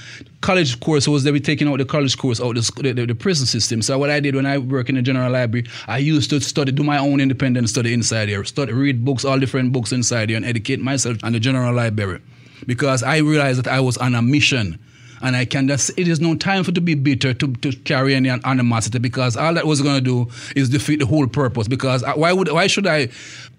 [0.40, 3.46] college course was they were taking out the college course out the, the, the prison
[3.46, 3.82] system.
[3.82, 6.72] So what I did when I work in the general library, I used to study,
[6.72, 10.36] do my own independent study inside here, study, read books, all different books inside here,
[10.36, 12.20] and educate myself in the general library,
[12.66, 14.78] because I realized that I was on a mission
[15.22, 18.14] and I can just, it is no time for to be bitter, to, to carry
[18.14, 21.68] any animosity, because all that was going to do is defeat the whole purpose.
[21.68, 23.08] Because uh, why would, why should I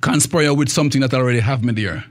[0.02, 2.06] conspire with something that already have me there?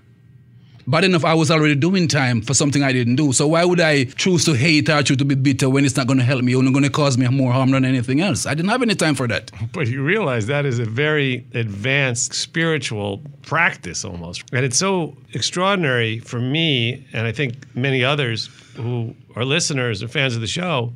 [0.89, 3.33] Bad enough, I was already doing time for something I didn't do.
[3.33, 6.07] So why would I choose to hate or choose to be bitter when it's not
[6.07, 8.47] going to help me not going to cause me more harm than anything else?
[8.47, 9.51] I didn't have any time for that.
[9.73, 14.45] But you realize that is a very advanced spiritual practice almost.
[14.53, 20.11] And it's so extraordinary for me, and I think many others who are listeners and
[20.11, 20.93] fans of the show.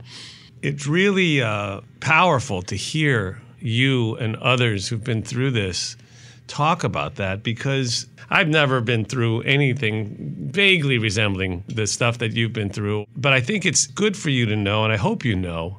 [0.63, 5.97] It's really uh, powerful to hear you and others who've been through this
[6.51, 10.17] talk about that because I've never been through anything
[10.51, 13.07] vaguely resembling the stuff that you've been through.
[13.17, 15.79] But I think it's good for you to know, and I hope you know,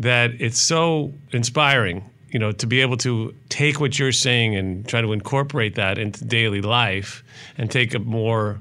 [0.00, 4.88] that it's so inspiring, you know, to be able to take what you're saying and
[4.88, 7.22] try to incorporate that into daily life
[7.58, 8.60] and take a more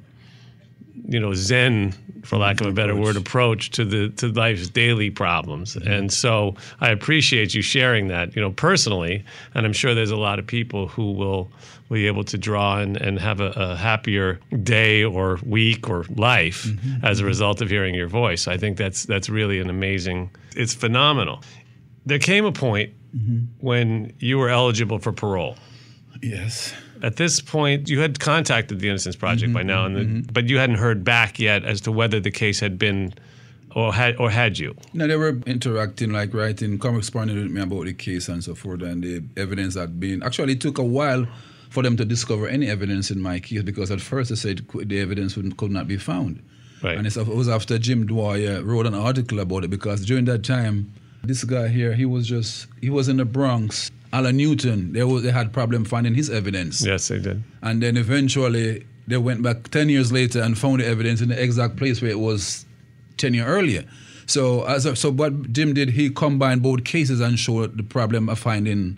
[1.08, 1.94] you know zen
[2.24, 5.76] for lack of a better word approach to the to life's daily problems.
[5.76, 5.92] Mm-hmm.
[5.92, 10.18] and so i appreciate you sharing that you know personally and i'm sure there's a
[10.18, 11.50] lot of people who will
[11.90, 16.66] be able to draw and, and have a, a happier day or week or life
[16.66, 17.06] mm-hmm.
[17.06, 18.48] as a result of hearing your voice.
[18.48, 21.44] I think that's that's really an amazing it's phenomenal.
[22.06, 23.46] There came a point mm-hmm.
[23.60, 25.56] when you were eligible for parole.
[26.22, 30.22] Yes at this point, you had contacted the Innocence Project mm-hmm, by now, the, mm-hmm.
[30.32, 33.14] but you hadn't heard back yet as to whether the case had been,
[33.76, 34.76] or had, or had you?
[34.94, 38.82] No, they were interacting, like writing, corresponding with me about the case and so forth,
[38.82, 40.24] and the evidence had been.
[40.24, 41.28] Actually, it took a while
[41.70, 45.00] for them to discover any evidence in my case because at first they said the
[45.00, 46.42] evidence could not be found.
[46.82, 46.98] Right.
[46.98, 50.94] And it was after Jim Dwyer wrote an article about it because during that time,
[51.24, 55.24] this guy here, he was just, he was in the Bronx Alan Newton, they, was,
[55.24, 56.86] they had problem finding his evidence.
[56.86, 57.44] Yes, they did.
[57.62, 61.42] And then eventually they went back 10 years later and found the evidence in the
[61.42, 62.66] exact place where it was
[63.18, 63.84] 10 years earlier.
[64.26, 68.28] So, as a, so what Jim did, he combined both cases and showed the problem
[68.30, 68.98] of finding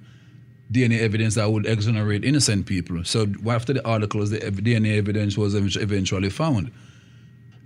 [0.71, 3.03] DNA evidence that would exonerate innocent people.
[3.03, 6.71] So after the articles, the DNA evidence was eventually found.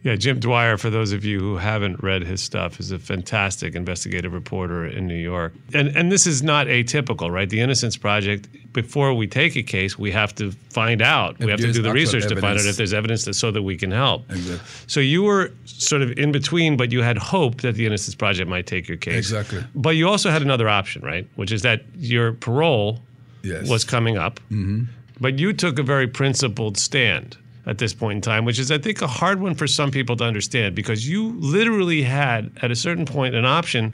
[0.04, 3.74] Yeah, Jim Dwyer, for those of you who haven't read his stuff, is a fantastic
[3.74, 5.54] investigative reporter in New York.
[5.74, 7.50] And and this is not atypical, right?
[7.50, 11.36] The Innocence Project, before we take a case, we have to find out.
[11.40, 13.50] If we have to do the research to find out if there's evidence to, so
[13.52, 14.30] that we can help.
[14.30, 14.68] Exactly.
[14.88, 18.50] So you were sort of in between, but you had hope that the Innocence Project
[18.50, 19.16] might take your case.
[19.16, 19.64] Exactly.
[19.74, 21.26] But you also had another option, right?
[21.36, 23.00] Which is that your parole
[23.42, 23.70] yes.
[23.70, 24.42] was coming up.
[24.52, 24.84] Mm-hmm.
[25.22, 28.78] But you took a very principled stand at this point in time, which is, I
[28.78, 32.76] think, a hard one for some people to understand because you literally had, at a
[32.76, 33.94] certain point, an option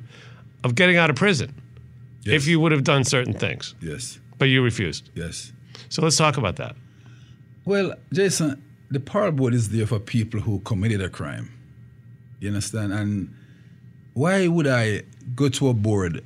[0.64, 1.54] of getting out of prison
[2.24, 2.36] yes.
[2.36, 3.76] if you would have done certain things.
[3.82, 4.20] Yes.
[4.38, 5.10] But you refused.
[5.16, 5.52] Yes.
[5.90, 6.76] So let's talk about that.
[7.66, 11.52] Well, Jason, the parole board is there for people who committed a crime.
[12.40, 12.94] You understand?
[12.94, 13.34] And
[14.14, 15.04] why would I
[15.36, 16.24] go to a board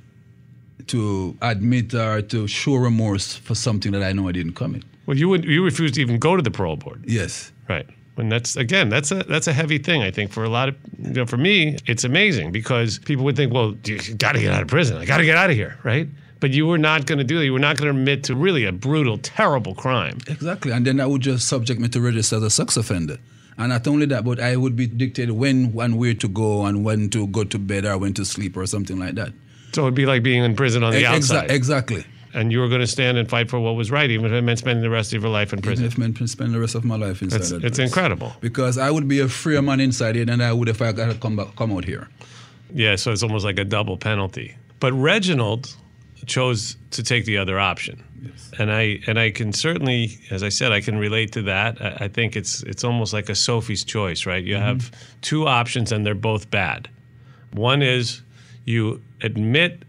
[0.87, 4.83] to admit or to show remorse for something that I know I didn't commit?
[5.05, 7.03] Well, you would you refuse to even go to the parole board.
[7.07, 7.51] Yes.
[7.67, 7.87] Right.
[8.17, 10.03] And that's again, that's a that's a heavy thing.
[10.03, 13.35] I think for a lot of you know, for me, it's amazing because people would
[13.35, 14.97] think, well, you got to get out of prison.
[14.97, 16.07] I got to get out of here, right?
[16.39, 17.45] But you were not going to do that.
[17.45, 20.19] You were not going to admit to really a brutal, terrible crime.
[20.27, 23.17] Exactly, and then that would just subject me to register as a sex offender.
[23.57, 26.83] And not only that, but I would be dictated when and where to go and
[26.83, 29.31] when to go to bed or when to sleep or something like that.
[29.73, 31.51] So it'd be like being in prison on the Exa- outside.
[31.51, 34.31] Exactly and you were going to stand and fight for what was right, even if
[34.31, 35.85] it meant spending the rest of your life in prison.
[35.85, 37.41] Even if it meant spending the rest of my life inside.
[37.41, 38.33] It's, it's incredible.
[38.41, 41.11] Because I would be a freer man inside it than I would if I got
[41.11, 42.09] to come back, come out here.
[42.73, 44.55] Yeah, so it's almost like a double penalty.
[44.79, 45.75] But Reginald
[46.25, 48.03] chose to take the other option.
[48.21, 48.51] Yes.
[48.57, 51.81] And I and I can certainly, as I said, I can relate to that.
[51.81, 54.43] I, I think it's it's almost like a Sophie's choice, right?
[54.43, 54.65] You mm-hmm.
[54.65, 54.91] have
[55.21, 56.89] two options and they're both bad.
[57.51, 58.21] One is
[58.65, 59.83] you admit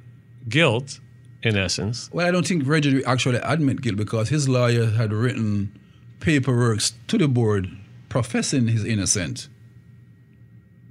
[0.48, 0.98] guilt
[1.44, 2.10] in essence.
[2.12, 5.78] Well, I don't think Reggie actually admit guilt because his lawyer had written
[6.20, 7.70] paperwork to the board
[8.08, 9.48] professing his innocence,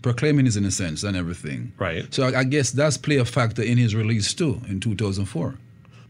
[0.02, 1.72] proclaiming his innocence and everything.
[1.78, 2.14] Right.
[2.14, 5.56] So I, I guess that's play a factor in his release too in 2004.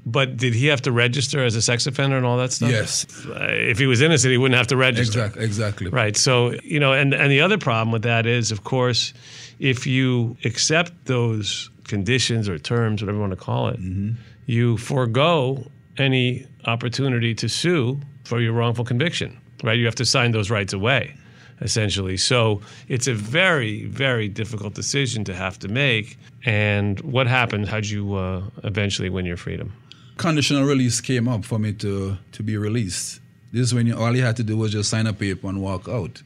[0.06, 2.72] But did he have to register as a sex offender and all that stuff?
[2.72, 3.26] Yes.
[3.26, 5.20] Uh, if he was innocent, he wouldn't have to register.
[5.20, 5.46] Exactly.
[5.46, 5.90] Exactly.
[5.90, 6.18] Right.
[6.18, 9.14] So you know, and and the other problem with that is, of course,
[9.60, 14.14] if you accept those conditions or terms, whatever you want to call it, mm-hmm
[14.46, 15.66] you forego
[15.98, 19.78] any opportunity to sue for your wrongful conviction, right?
[19.78, 21.16] You have to sign those rights away,
[21.62, 22.18] essentially.
[22.18, 26.18] So it's a very, very difficult decision to have to make.
[26.46, 27.68] And what happened?
[27.68, 29.74] How'd you uh, eventually win your freedom?
[30.18, 33.20] Conditional release came up for me to, to be released.
[33.52, 35.62] This is when you, all you had to do was just sign a paper and
[35.62, 36.22] walk out.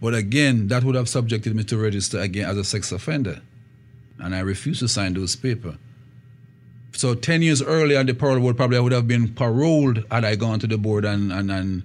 [0.00, 3.40] But again, that would have subjected me to register again as a sex offender.
[4.20, 5.76] And I refused to sign those papers.
[6.92, 10.34] So 10 years earlier, the parole board probably I would have been paroled had I
[10.34, 11.04] gone to the board.
[11.04, 11.82] And, and, and,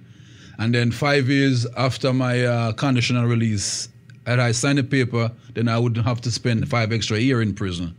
[0.58, 3.88] and then five years after my uh, conditional release,
[4.26, 7.54] had I signed the paper, then I wouldn't have to spend five extra year in
[7.54, 7.94] prison.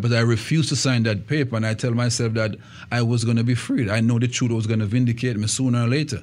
[0.00, 2.56] But I refused to sign that paper, and I tell myself that
[2.92, 3.88] I was going to be freed.
[3.90, 6.22] I know the truth was going to vindicate me sooner or later.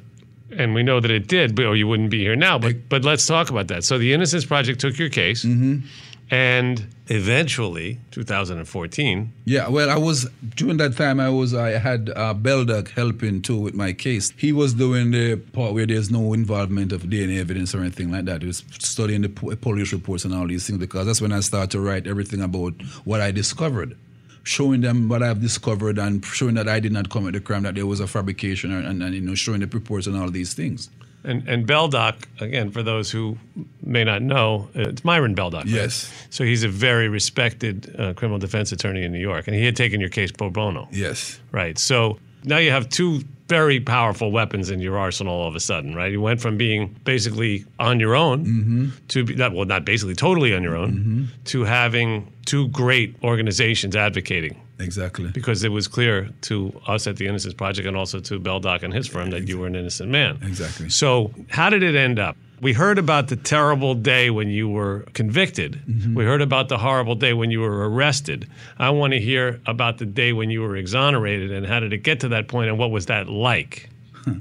[0.52, 2.58] And we know that it did, but or you wouldn't be here now.
[2.58, 3.84] But but let's talk about that.
[3.84, 5.88] So the Innocence Project took your case, Mm-hmm.
[6.32, 9.32] And eventually, 2014.
[9.46, 11.20] Yeah, well, I was during that time.
[11.20, 14.34] I was I had uh, Beldock helping too with my case.
[14.38, 18.26] He was doing the part where there's no involvement of DNA evidence or anything like
[18.26, 18.42] that.
[18.42, 21.72] He was studying the police reports and all these things because that's when I started
[21.72, 22.74] to write everything about
[23.04, 23.96] what I discovered,
[24.44, 27.76] showing them what I've discovered and showing that I did not commit the crime, that
[27.76, 30.56] there was a fabrication, and, and, and you know showing the reports and all these
[30.56, 30.90] things.
[31.26, 33.38] And and Beldock, again, for those who
[33.82, 35.64] may not know, it's Myron Beldock.
[35.66, 35.68] right?
[35.68, 36.12] Yes.
[36.30, 39.76] So he's a very respected uh, criminal defense attorney in New York, and he had
[39.76, 40.88] taken your case pro bono.
[40.92, 41.40] Yes.
[41.52, 41.78] Right.
[41.78, 45.94] So now you have two very powerful weapons in your arsenal all of a sudden,
[45.94, 46.12] right?
[46.12, 48.90] You went from being basically on your own Mm-hmm.
[49.10, 53.96] to be, not, well, not basically totally on your own, to having two great organizations
[53.96, 54.60] advocating.
[54.80, 55.30] Exactly.
[55.30, 58.94] Because it was clear to us at the Innocence Project and also to Beldock and
[58.94, 60.40] his firm that you were an innocent man.
[60.42, 60.90] Exactly.
[60.90, 62.36] So, how did it end up?
[62.62, 65.82] We heard about the terrible day when you were convicted.
[65.88, 66.16] Mm-hmm.
[66.16, 68.48] We heard about the horrible day when you were arrested.
[68.80, 72.00] I want to hear about the day when you were exonerated and how did it
[72.00, 73.90] get to that point and what was that like?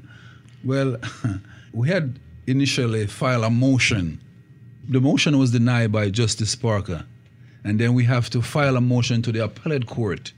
[0.64, 0.96] Well,
[1.74, 4.18] we had initially filed a motion.
[4.88, 7.04] The motion was denied by Justice Parker.
[7.64, 10.32] And then we have to file a motion to the appellate court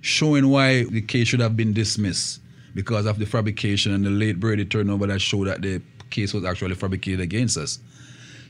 [0.00, 2.40] showing why the case should have been dismissed
[2.74, 5.80] because of the fabrication and the late Brady turnover that showed that the
[6.12, 7.80] case was actually fabricated against us.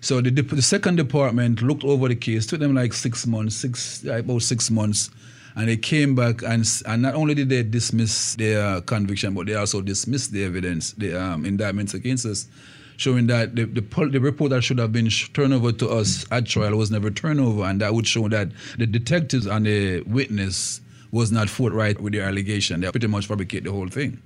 [0.02, 4.04] So the, the second department looked over the case, took them like six months, six
[4.04, 5.10] about six months,
[5.54, 9.54] and they came back and and not only did they dismiss their conviction, but they
[9.54, 12.48] also dismissed the evidence, the um, indictments against us,
[12.96, 16.46] showing that the the, the report that should have been turned over to us at
[16.46, 18.48] trial was never turned over, and that would show that
[18.78, 20.80] the detectives and the witness
[21.12, 22.80] was not forthright with their allegation.
[22.80, 24.20] They pretty much fabricate the whole thing.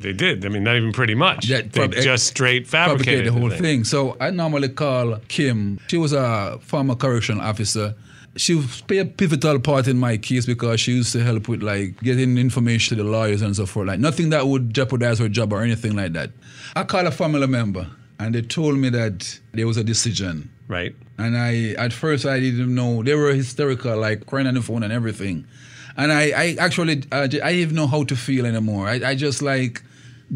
[0.00, 0.44] They did.
[0.46, 1.48] I mean, not even pretty much.
[1.48, 3.84] Yeah, they just straight fabricated, the whole thing.
[3.84, 5.80] So I normally call Kim.
[5.88, 7.94] She was a former correctional officer.
[8.36, 12.00] She played a pivotal part in my case because she used to help with like
[12.00, 13.88] getting information to the lawyers and so forth.
[13.88, 16.30] Like nothing that would jeopardize her job or anything like that.
[16.76, 17.88] I called a family member
[18.20, 20.50] and they told me that there was a decision.
[20.68, 20.94] Right.
[21.16, 23.02] And I at first I didn't know.
[23.02, 25.44] They were hysterical, like crying on the phone and everything.
[25.96, 28.86] And I, I actually uh, I didn't even know how to feel anymore.
[28.86, 29.82] I, I just like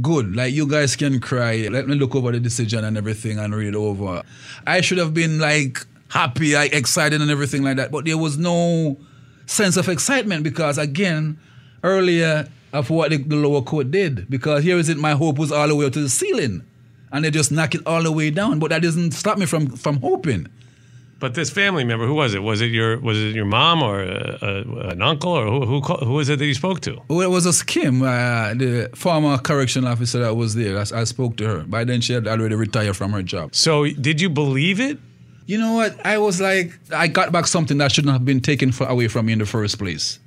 [0.00, 0.34] good.
[0.34, 1.68] Like you guys can cry.
[1.70, 4.22] Let me look over the decision and everything and read over.
[4.66, 7.90] I should have been like happy, like excited and everything like that.
[7.90, 8.96] But there was no
[9.46, 11.38] sense of excitement because again,
[11.82, 14.28] earlier of what the, the lower court did.
[14.30, 16.64] Because here is it, my hope was all the way up to the ceiling.
[17.12, 18.58] And they just knock it all the way down.
[18.58, 20.48] But that doesn't stop me from from hoping.
[21.22, 22.42] But this family member, who was it?
[22.42, 25.80] Was it your was it your mom or uh, uh, an uncle or who who,
[25.80, 27.00] who was it that you spoke to?
[27.06, 30.76] Well, it was a Kim, uh, the former correction officer that was there.
[30.76, 31.58] I, I spoke to her.
[31.62, 33.54] By then, she had already retired from her job.
[33.54, 34.98] So, did you believe it?
[35.46, 35.94] You know what?
[36.04, 39.26] I was like, I got back something that shouldn't have been taken for, away from
[39.26, 40.18] me in the first place.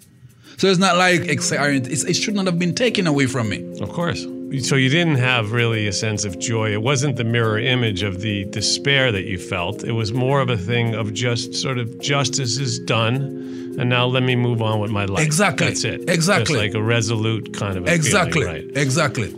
[0.58, 1.22] So it's not like.
[1.22, 3.64] It's, it should not have been taken away from me.
[3.82, 4.26] Of course.
[4.62, 6.72] So you didn't have really a sense of joy.
[6.72, 9.84] It wasn't the mirror image of the despair that you felt.
[9.84, 14.06] It was more of a thing of just sort of justice is done, and now
[14.06, 15.26] let me move on with my life.
[15.26, 15.68] Exactly.
[15.68, 16.10] That's it.
[16.10, 16.56] Exactly.
[16.56, 18.44] Just like a resolute kind of a Exactly.
[18.44, 18.78] feeling, right?
[18.78, 19.34] Exactly.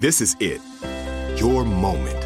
[0.00, 0.60] This is it.
[1.40, 2.25] Your moment.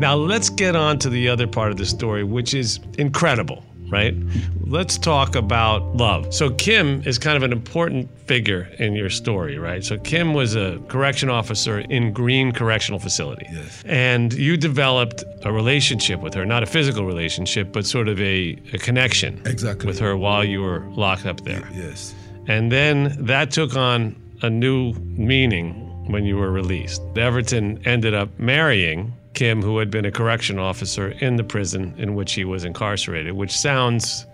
[0.00, 4.14] Now, let's get on to the other part of the story, which is incredible, right?
[4.64, 6.32] Let's talk about love.
[6.32, 9.84] So, Kim is kind of an important figure in your story, right?
[9.84, 13.46] So, Kim was a correction officer in Greene Correctional Facility.
[13.52, 13.82] Yes.
[13.84, 18.56] And you developed a relationship with her, not a physical relationship, but sort of a,
[18.72, 19.86] a connection Exactly.
[19.86, 21.68] with her while you were locked up there.
[21.74, 22.14] Yes.
[22.48, 25.74] And then that took on a new meaning
[26.10, 27.02] when you were released.
[27.18, 32.14] Everton ended up marrying Kim, who had been a correction officer in the prison in
[32.14, 34.26] which he was incarcerated, which sounds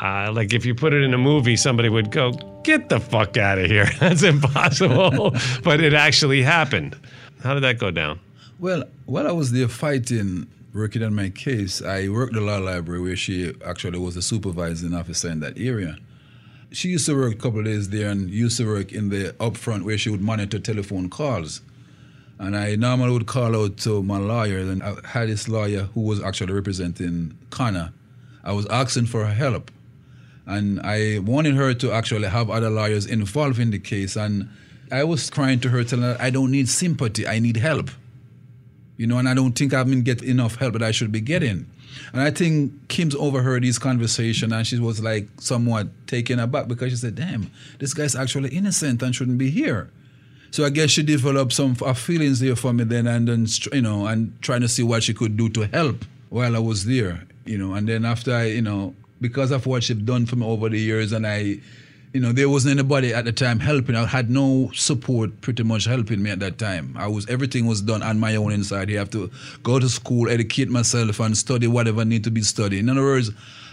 [0.00, 3.36] uh, like if you put it in a movie, somebody would go, Get the fuck
[3.36, 3.88] out of here.
[4.00, 5.34] That's impossible.
[5.62, 6.96] but it actually happened.
[7.42, 8.20] How did that go down?
[8.58, 12.58] Well, while I was there fighting, working on my case, I worked at the law
[12.58, 15.96] library where she actually was a supervising officer in that area.
[16.70, 19.34] She used to work a couple of days there and used to work in the
[19.40, 21.62] upfront where she would monitor telephone calls.
[22.40, 25.82] And I normally would call out to my lawyer, and I uh, had this lawyer
[25.92, 27.92] who was actually representing Connor.
[28.42, 29.70] I was asking for her help.
[30.46, 34.16] And I wanted her to actually have other lawyers involved in the case.
[34.16, 34.48] And
[34.90, 37.90] I was crying to her, telling her, I don't need sympathy, I need help.
[38.96, 41.20] You know, and I don't think I've been getting enough help that I should be
[41.20, 41.66] getting.
[42.14, 46.90] And I think Kim's overheard this conversation and she was like somewhat taken aback because
[46.90, 49.90] she said, damn, this guy's actually innocent and shouldn't be here.
[50.52, 54.06] So I guess she developed some feelings there for me then, and then you know,
[54.06, 57.56] and trying to see what she could do to help while I was there, you
[57.56, 57.74] know.
[57.74, 60.78] And then after I, you know, because of what she'd done for me over the
[60.78, 61.60] years, and I,
[62.12, 63.94] you know, there wasn't anybody at the time helping.
[63.94, 66.96] I had no support, pretty much helping me at that time.
[66.98, 68.90] I was everything was done on my own inside.
[68.90, 69.30] You have to
[69.62, 72.80] go to school, educate myself, and study whatever I need to be studied.
[72.80, 73.30] In other words.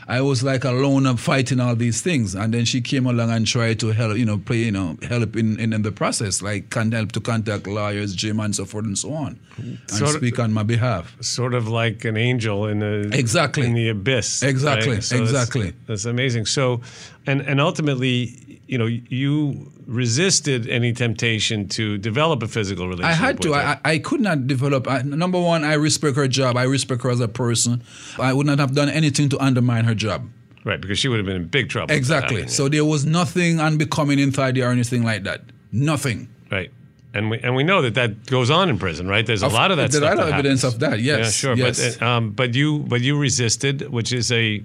[0.09, 2.33] I was like alone and fighting all these things.
[2.33, 5.35] And then she came along and tried to help, you know, play, you know, help
[5.35, 8.85] in, in, in the process, like can help to contact lawyers, Jim, and so forth
[8.85, 11.15] and so on, and Sort of- speak on my behalf.
[11.21, 13.65] Sort of like an angel in the Exactly.
[13.67, 14.43] in the abyss.
[14.43, 15.03] Exactly, right?
[15.03, 15.73] So that's- exactly.
[15.87, 16.45] That's, amazing.
[16.45, 16.79] So,
[17.25, 23.21] and and ultimately, you know, you resisted any temptation to develop a physical relationship.
[23.21, 23.53] I had to.
[23.53, 24.87] I, I could not develop.
[24.87, 26.57] I, number one, I respect her job.
[26.57, 27.81] I respect her as a person.
[28.19, 30.29] I would not have done anything to undermine her job.
[30.65, 31.93] Right, because she would have been in big trouble.
[31.95, 32.47] Exactly.
[32.49, 35.41] So there was nothing unbecoming inside there or anything like that.
[35.71, 36.27] Nothing.
[36.51, 36.71] Right.
[37.13, 39.25] And we and we know that that goes on in prison, right?
[39.25, 39.91] There's a Of- lot of that.
[39.91, 41.55] there's a stuff lot of evidence of that, yes, Yeah, sure.
[41.55, 41.95] yes.
[41.97, 44.61] But uh, um, but you but you resisted, which is a,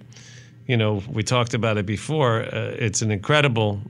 [0.67, 2.43] you know, we talked about it before.
[2.43, 3.81] Uh, it's an incredible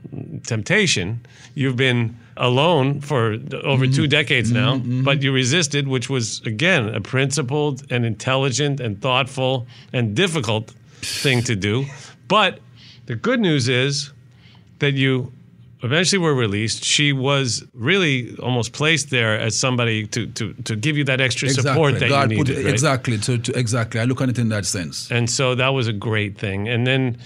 [0.47, 1.19] temptation.
[1.55, 3.93] You've been alone for over Mm-hmm.
[3.93, 9.67] two decades now, but you resisted, which was again a principled and intelligent and thoughtful
[9.93, 11.85] and difficult thing to do.
[12.27, 12.59] But
[13.05, 14.11] the good news is
[14.79, 15.31] that you
[15.83, 16.83] eventually were released.
[16.83, 21.49] She was really almost placed there as somebody to to, to give you that extra
[21.49, 22.57] support that God you needed.
[22.57, 22.73] right?
[22.73, 23.99] exactly to, to exactly.
[23.99, 25.11] I look at it in that sense.
[25.11, 26.67] And so that was a great thing.
[26.67, 27.17] And then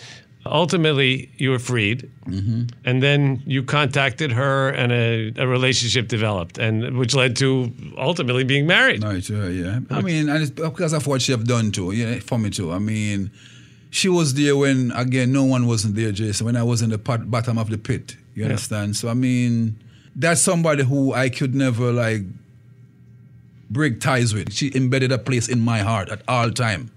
[0.45, 2.09] ultimately you were freed.
[2.25, 2.63] Mm-hmm.
[2.85, 8.43] And then you contacted her and a, a relationship developed and which led to ultimately
[8.43, 9.03] being married.
[9.03, 9.79] Right, yeah, yeah.
[9.91, 12.71] I mean, and it's because of what she have done too, yeah, for me too.
[12.71, 13.31] I mean,
[13.89, 16.45] she was there when again no one wasn't there, Jason.
[16.45, 18.49] When I was in the pot, bottom of the pit, you Yeah.
[18.49, 18.95] understand?
[18.95, 19.77] So I mean,
[20.15, 22.21] that's somebody who I could never like
[23.69, 24.53] break ties with.
[24.53, 26.91] She embedded a place in my heart at all time.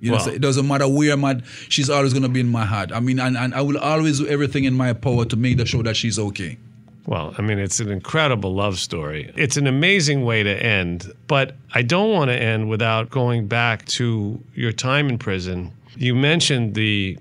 [0.00, 0.24] You know, Wow.
[0.24, 2.90] so it doesn't matter where I'm at, she's always gonna be in my heart.
[2.92, 5.82] I mean, and, and I will always do everything in my power to make sure
[5.84, 6.58] that she's okay.
[7.06, 9.32] Well, I mean, it's an incredible love story.
[9.36, 13.84] It's an amazing way to end, but I don't want to end without going back
[13.86, 15.72] to your time in prison.
[15.96, 17.18] You mentioned the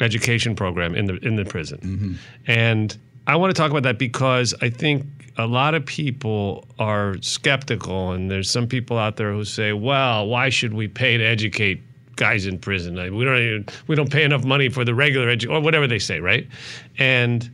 [0.00, 2.12] education program in the in the prison, mm-hmm.
[2.46, 2.96] and
[3.26, 5.06] I want to talk about that because I think
[5.36, 10.26] a lot of people are skeptical, and there's some people out there who say, "Well,
[10.26, 11.82] why should we pay to educate?"
[12.16, 15.50] guys in prison we don't even, we don't pay enough money for the regular edu-
[15.50, 16.46] or whatever they say right
[16.96, 17.50] and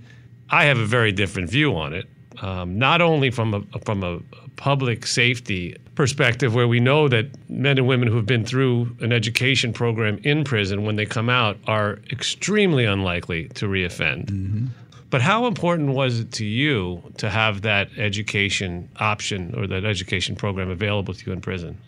[0.51, 2.09] I have a very different view on it.
[2.43, 4.21] Um, not only from a from a
[4.57, 9.13] public safety perspective, where we know that men and women who have been through an
[9.13, 14.69] education program in prison, when they come out, are extremely unlikely to reoffend.
[15.11, 20.37] But how important was it to you to have that education option or that education
[20.37, 21.79] program available to you in prison?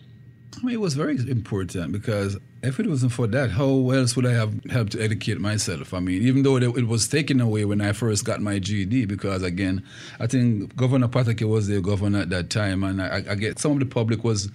[0.55, 4.25] I mean, it was very important because if it wasn't for that, how else would
[4.25, 5.93] I have helped to educate myself?
[5.93, 9.41] I mean, even though it was taken away when I first got my GED, because
[9.41, 9.83] again,
[10.19, 13.73] I think Governor Pataki was the governor at that time, and I, I get some
[13.73, 14.49] of the public was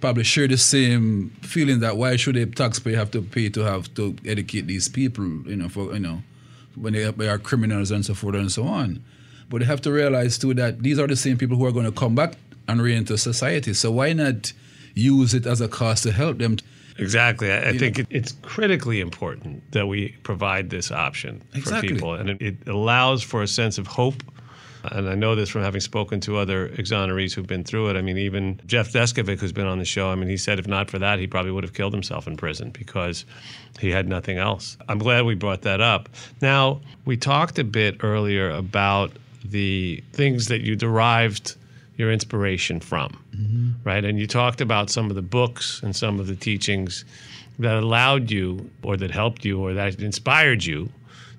[0.00, 3.92] probably share the same feeling that why should a taxpayer have to pay to have
[3.94, 6.22] to educate these people, you know, for you know,
[6.80, 9.02] when they, they are criminals and so forth and so on.
[9.48, 11.86] But they have to realize too that these are the same people who are going
[11.86, 12.34] to come back
[12.66, 13.72] and re-enter society.
[13.74, 14.52] So why not
[14.94, 16.58] use it as a cause to help them?
[16.98, 17.50] Exactly.
[17.52, 22.28] I, I think it, it's critically important that we provide this option for people, and
[22.30, 24.22] it, it allows for a sense of hope.
[24.92, 27.96] And I know this from having spoken to other exonerees who've been through it.
[27.96, 30.66] I mean, even Jeff Deskovic, who's been on the show, I mean, he said if
[30.66, 33.24] not for that, he probably would have killed himself in prison because
[33.78, 34.76] he had nothing else.
[34.88, 36.08] I'm glad we brought that up.
[36.40, 39.12] Now, we talked a bit earlier about
[39.44, 41.56] the things that you derived
[41.96, 43.70] your inspiration from mm-hmm.
[43.84, 44.04] right?
[44.04, 47.04] And you talked about some of the books and some of the teachings
[47.58, 50.88] that allowed you, or that helped you, or that inspired you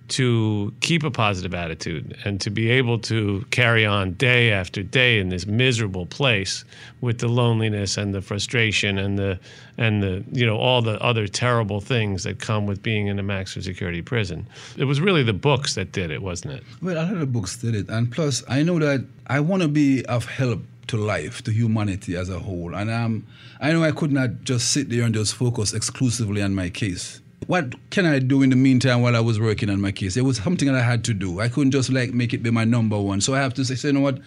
[0.10, 5.20] to keep a positive attitude and to be able to carry on day after day
[5.20, 6.66] in this miserable place
[7.02, 9.40] with the loneliness and the frustration and the
[9.78, 13.24] and the you know all the other terrible things that come with being in a
[13.24, 14.46] maximum security prison.
[14.78, 16.64] It was really the books that did it, wasn't it?
[16.82, 19.68] Well, a lot of books did it, and plus, I know that I want to
[19.68, 23.26] be of help to life, to humanity as a whole, and um,
[23.62, 27.22] I know I could not just sit there and just focus exclusively on my case.
[27.48, 30.18] What can I do in the meantime while I was working on my case?
[30.18, 31.40] It was something that I had to do.
[31.40, 33.22] I couldn't just like make it be my number one.
[33.22, 34.20] So I have to say, you know what?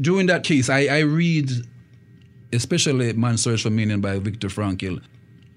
[0.00, 1.50] During that case, I, I read,
[2.52, 5.00] especially Man's Search for Meaning by Viktor Frankl.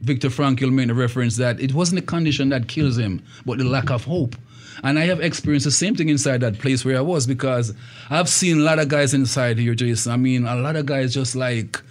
[0.02, 3.64] Viktor Frankl made a reference that it wasn't the condition that kills him, but the
[3.64, 4.36] lack of hope.
[4.84, 7.74] And I have experienced the same thing inside that place where I was because
[8.12, 10.12] I've seen a lot of guys inside here, Jason.
[10.12, 11.82] I mean, a lot of guys just like,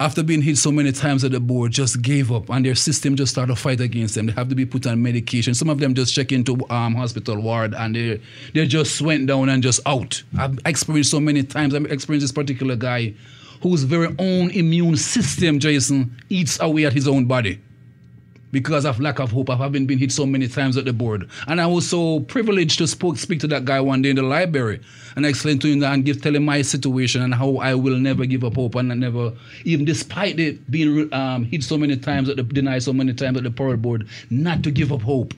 [0.00, 3.16] after being hit so many times at the board, just gave up and their system
[3.16, 4.26] just started to fight against them.
[4.26, 5.54] They have to be put on medication.
[5.54, 8.20] Some of them just check into um, hospital ward and they
[8.54, 10.22] they just went down and just out.
[10.38, 11.74] I've experienced so many times.
[11.74, 13.14] I've experienced this particular guy
[13.60, 17.60] whose very own immune system, Jason, eats away at his own body
[18.50, 19.50] because of lack of hope.
[19.50, 21.28] I haven't been hit so many times at the board.
[21.46, 24.22] And I was so privileged to spoke, speak to that guy one day in the
[24.22, 24.80] library
[25.16, 27.98] and explain to him that and give, tell him my situation and how I will
[27.98, 29.32] never give up hope and I never,
[29.64, 33.36] even despite it being um, hit so many times, at the, denied so many times
[33.36, 35.34] at the parole board, not to give up hope,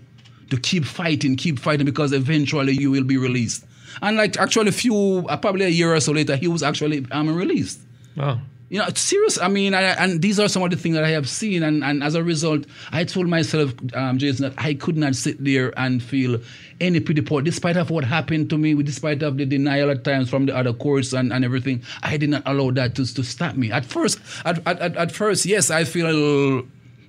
[0.51, 3.65] to keep fighting, keep fighting because eventually you will be released.
[4.03, 7.07] And like actually a few, uh, probably a year or so later, he was actually
[7.11, 7.81] um, released.
[8.17, 8.41] Wow.
[8.71, 9.37] You know, it's serious.
[9.37, 11.83] I mean, I, and these are some of the things that I have seen, and,
[11.83, 15.77] and as a result, I told myself, um, Jason, that I could not sit there
[15.77, 16.41] and feel
[16.81, 20.31] any pity for, despite of what happened to me, despite of the denial at times
[20.31, 21.83] from the other courts and, and everything.
[22.05, 23.73] I did not allow that to, to stop me.
[23.73, 26.69] At first, at, at, at first, yes, I feel a little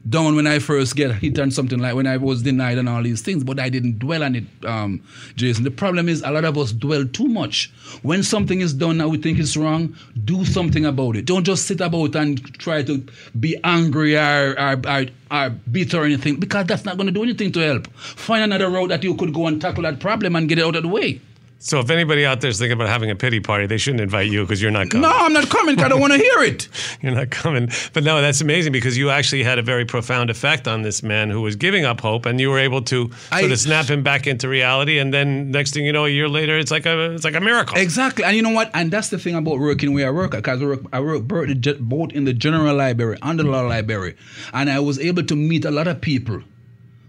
[0.10, 3.04] down when I first get hit on something like when I was denied and all
[3.04, 5.04] these things, but I didn't dwell on it, um,
[5.36, 5.64] Jason.
[5.64, 7.72] The problem is a lot of us dwell too much.
[8.02, 9.95] When something is done that we think is wrong,
[10.26, 11.26] do something about it.
[11.26, 13.06] Don't just sit about and try to
[13.39, 17.24] be angry or, or, or, or bitter or anything, because that's not going to do
[17.24, 17.88] anything to help.
[17.93, 20.76] Find another route that you could go and tackle that problem and get it out
[20.76, 21.22] of the way.
[21.64, 24.32] So if anybody out there is thinking about having a pity party, they shouldn't invite
[24.32, 25.07] you because you're not coming.
[25.07, 25.80] No, I'm not coming.
[25.80, 26.68] I don't want to hear it.
[27.01, 27.70] you're not coming.
[27.93, 31.30] But no, that's amazing because you actually had a very profound effect on this man
[31.30, 34.01] who was giving up hope, and you were able to I, sort of snap him
[34.01, 34.97] back into reality.
[34.97, 37.41] And then next thing you know, a year later, it's like a it's like a
[37.41, 37.78] miracle.
[37.78, 38.24] Exactly.
[38.24, 38.72] And you know what?
[38.74, 42.12] And that's the thing about working where I work because I work, I work both
[42.12, 44.16] in the general library and the law library,
[44.51, 46.41] and I was able to meet a lot of people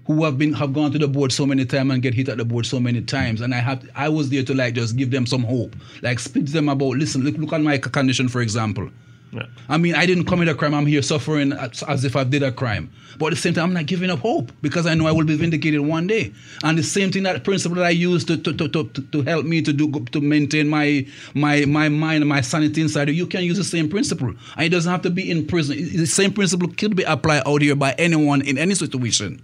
[0.07, 2.38] who have been have gone to the board so many times and get hit at
[2.38, 5.11] the board so many times and i have i was there to like just give
[5.11, 8.40] them some hope like speak to them about listen look, look at my condition for
[8.40, 8.90] example
[9.32, 9.46] yeah.
[9.70, 10.74] I mean, I didn't commit a crime.
[10.74, 12.92] I'm here suffering as, as, if I did a crime.
[13.18, 15.24] But at the same time, I'm not giving up hope because I know I will
[15.24, 16.34] be vindicated one day.
[16.62, 19.46] And the same thing, that principle that I use to, to, to, to, to help
[19.46, 23.42] me to do to maintain my my my mind and my sanity inside, you can
[23.42, 24.34] use the same principle.
[24.57, 25.78] And it doesn't have to be in prison.
[25.78, 29.40] The same principle could be applied out here by anyone in any situation.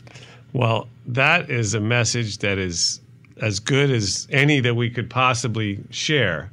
[0.52, 3.00] Well, that is a message that is
[3.40, 6.50] as good as any that we could possibly share.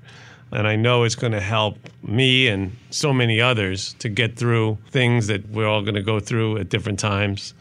[0.51, 4.77] And I know it's going to help me and so many others to get through
[4.91, 7.53] things that we're all going to go through at different times.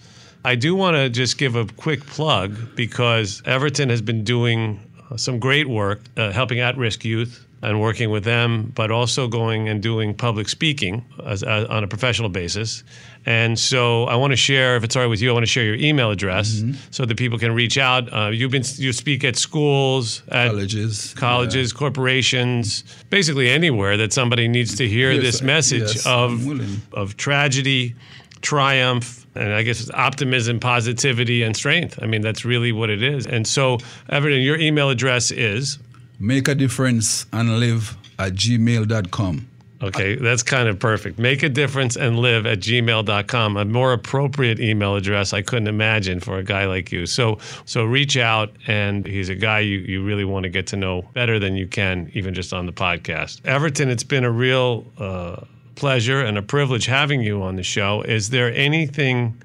[0.44, 4.78] I do want to just give a quick plug because Everton has been doing
[5.16, 9.68] some great work uh, helping at risk youth and working with them, but also going
[9.68, 12.84] and doing public speaking as, as, on a professional basis.
[13.26, 15.50] And so I want to share, if it's all right with you, I want to
[15.50, 16.78] share your email address mm-hmm.
[16.90, 18.12] so that people can reach out.
[18.12, 21.78] Uh, you've been you speak at schools, at colleges, colleges, yeah.
[21.78, 27.94] corporations, basically anywhere that somebody needs to hear yes, this message yes, of of tragedy,
[28.42, 31.98] triumph, and I guess optimism, positivity, and strength.
[32.02, 33.26] I mean, that's really what it is.
[33.26, 33.78] And so,
[34.10, 35.78] Everton, your email address is
[36.18, 39.48] make a difference and live at gmail.com.
[39.82, 41.18] Okay, that's kind of perfect.
[41.18, 43.56] Make a difference and live at gmail.com.
[43.56, 47.04] A more appropriate email address I couldn't imagine for a guy like you.
[47.04, 50.76] So so reach out and he's a guy you, you really want to get to
[50.76, 53.44] know better than you can even just on the podcast.
[53.44, 55.44] Everton, it's been a real uh,
[55.74, 58.02] pleasure and a privilege having you on the show.
[58.02, 59.36] Is there anything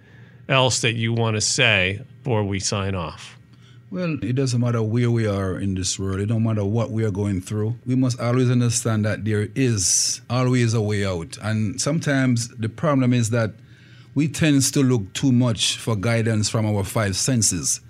[0.47, 3.38] else that you want to say before we sign off?
[3.91, 6.19] Well, it doesn't matter where we are in this world.
[6.19, 7.75] It don't matter what we are going through.
[7.87, 11.37] We must always understand that there is always a way out.
[11.41, 13.53] And sometimes the problem is that
[14.13, 17.81] we tend to look too much for guidance from our five senses.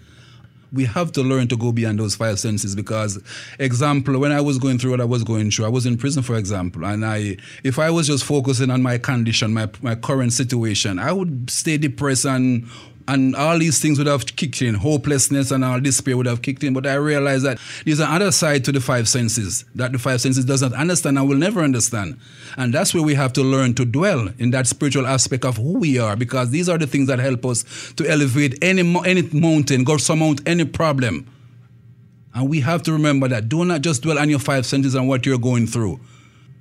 [0.71, 3.21] We have to learn to go beyond those five senses because,
[3.57, 6.23] example, when I was going through what I was going through, I was in prison,
[6.23, 10.31] for example, and I, if I was just focusing on my condition, my my current
[10.31, 12.69] situation, I would stay depressed and
[13.09, 14.75] and all these things would have kicked in.
[14.75, 16.73] Hopelessness and all despair would have kicked in.
[16.73, 20.45] But I realized that there's another side to the five senses that the five senses
[20.45, 22.19] does not understand and will never understand.
[22.55, 25.79] And that's where we have to learn to dwell in that spiritual aspect of who
[25.79, 29.83] we are, because these are the things that help us to elevate any any mountain,
[29.83, 31.27] go surmount any problem.
[32.35, 33.49] And we have to remember that.
[33.49, 35.99] Do not just dwell on your five senses and what you're going through.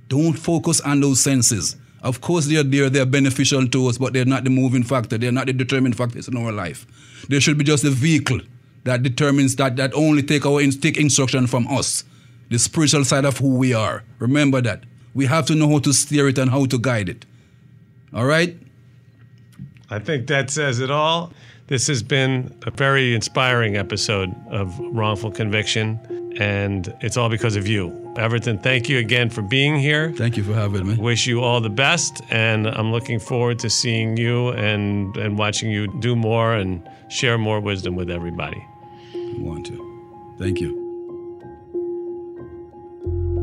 [0.09, 1.77] Don't focus on those senses.
[2.03, 5.19] Of course, they're there, they're beneficial to us, but they're not the moving factor.
[5.19, 6.87] They're not the determining factors in our life.
[7.29, 8.41] They should be just a vehicle
[8.85, 12.05] that determines that, that only take our take instruction from us,
[12.49, 14.05] the spiritual side of who we are.
[14.19, 14.85] Remember that.
[15.15, 17.27] We have to know how to steer it and how to guide it.
[18.15, 18.57] All right?
[19.91, 21.33] I think that says it all.
[21.67, 25.99] This has been a very inspiring episode of Wrongful Conviction,
[26.39, 28.15] and it's all because of you.
[28.17, 30.13] Everton, thank you again for being here.
[30.13, 30.95] Thank you for having me.
[30.97, 35.71] Wish you all the best, and I'm looking forward to seeing you and, and watching
[35.71, 38.65] you do more and share more wisdom with everybody.
[39.15, 40.37] I want to.
[40.39, 40.87] Thank you.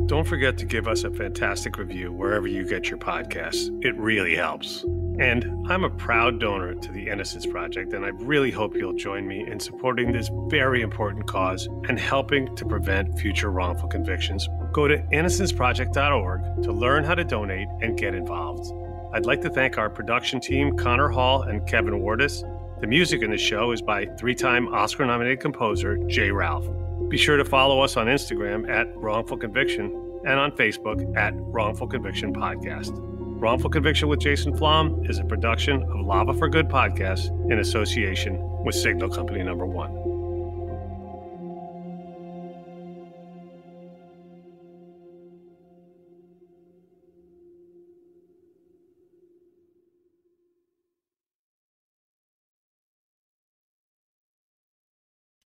[0.08, 3.76] Don't forget to give us a fantastic review wherever you get your podcasts.
[3.84, 4.86] It really helps.
[5.20, 9.26] And I'm a proud donor to the Innocence Project, and I really hope you'll join
[9.26, 14.50] me in supporting this very important cause and helping to prevent future wrongful convictions.
[14.74, 18.74] Go to innocenceproject.org to learn how to donate and get involved.
[19.14, 22.44] I'd like to thank our production team, Connor Hall and Kevin Wardis.
[22.82, 26.32] The music in the show is by three time Oscar nominated composer J.
[26.32, 26.68] Ralph.
[27.08, 31.88] Be sure to follow us on Instagram at Wrongful Conviction and on Facebook at Wrongful
[31.88, 33.15] Conviction Podcast.
[33.38, 38.40] Wrongful Conviction with Jason Flom is a production of Lava for Good podcast in association
[38.64, 39.92] with Signal Company Number One.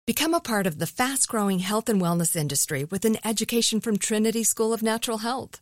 [0.06, 3.98] Become a part of the fast growing health and wellness industry with an education from
[3.98, 5.62] Trinity School of Natural Health.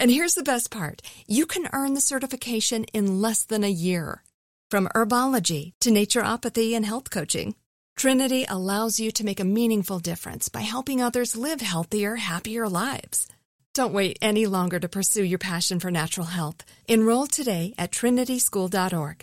[0.00, 4.22] And here's the best part you can earn the certification in less than a year.
[4.70, 7.54] From herbology to naturopathy and health coaching,
[7.96, 13.28] Trinity allows you to make a meaningful difference by helping others live healthier, happier lives.
[13.74, 16.64] Don't wait any longer to pursue your passion for natural health.
[16.88, 19.22] Enroll today at trinityschool.org.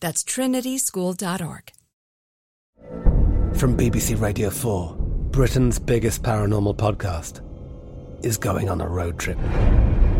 [0.00, 1.72] That's trinityschool.org.
[3.58, 4.96] From BBC Radio 4,
[5.32, 7.42] Britain's biggest paranormal podcast
[8.24, 9.38] is going on a road trip.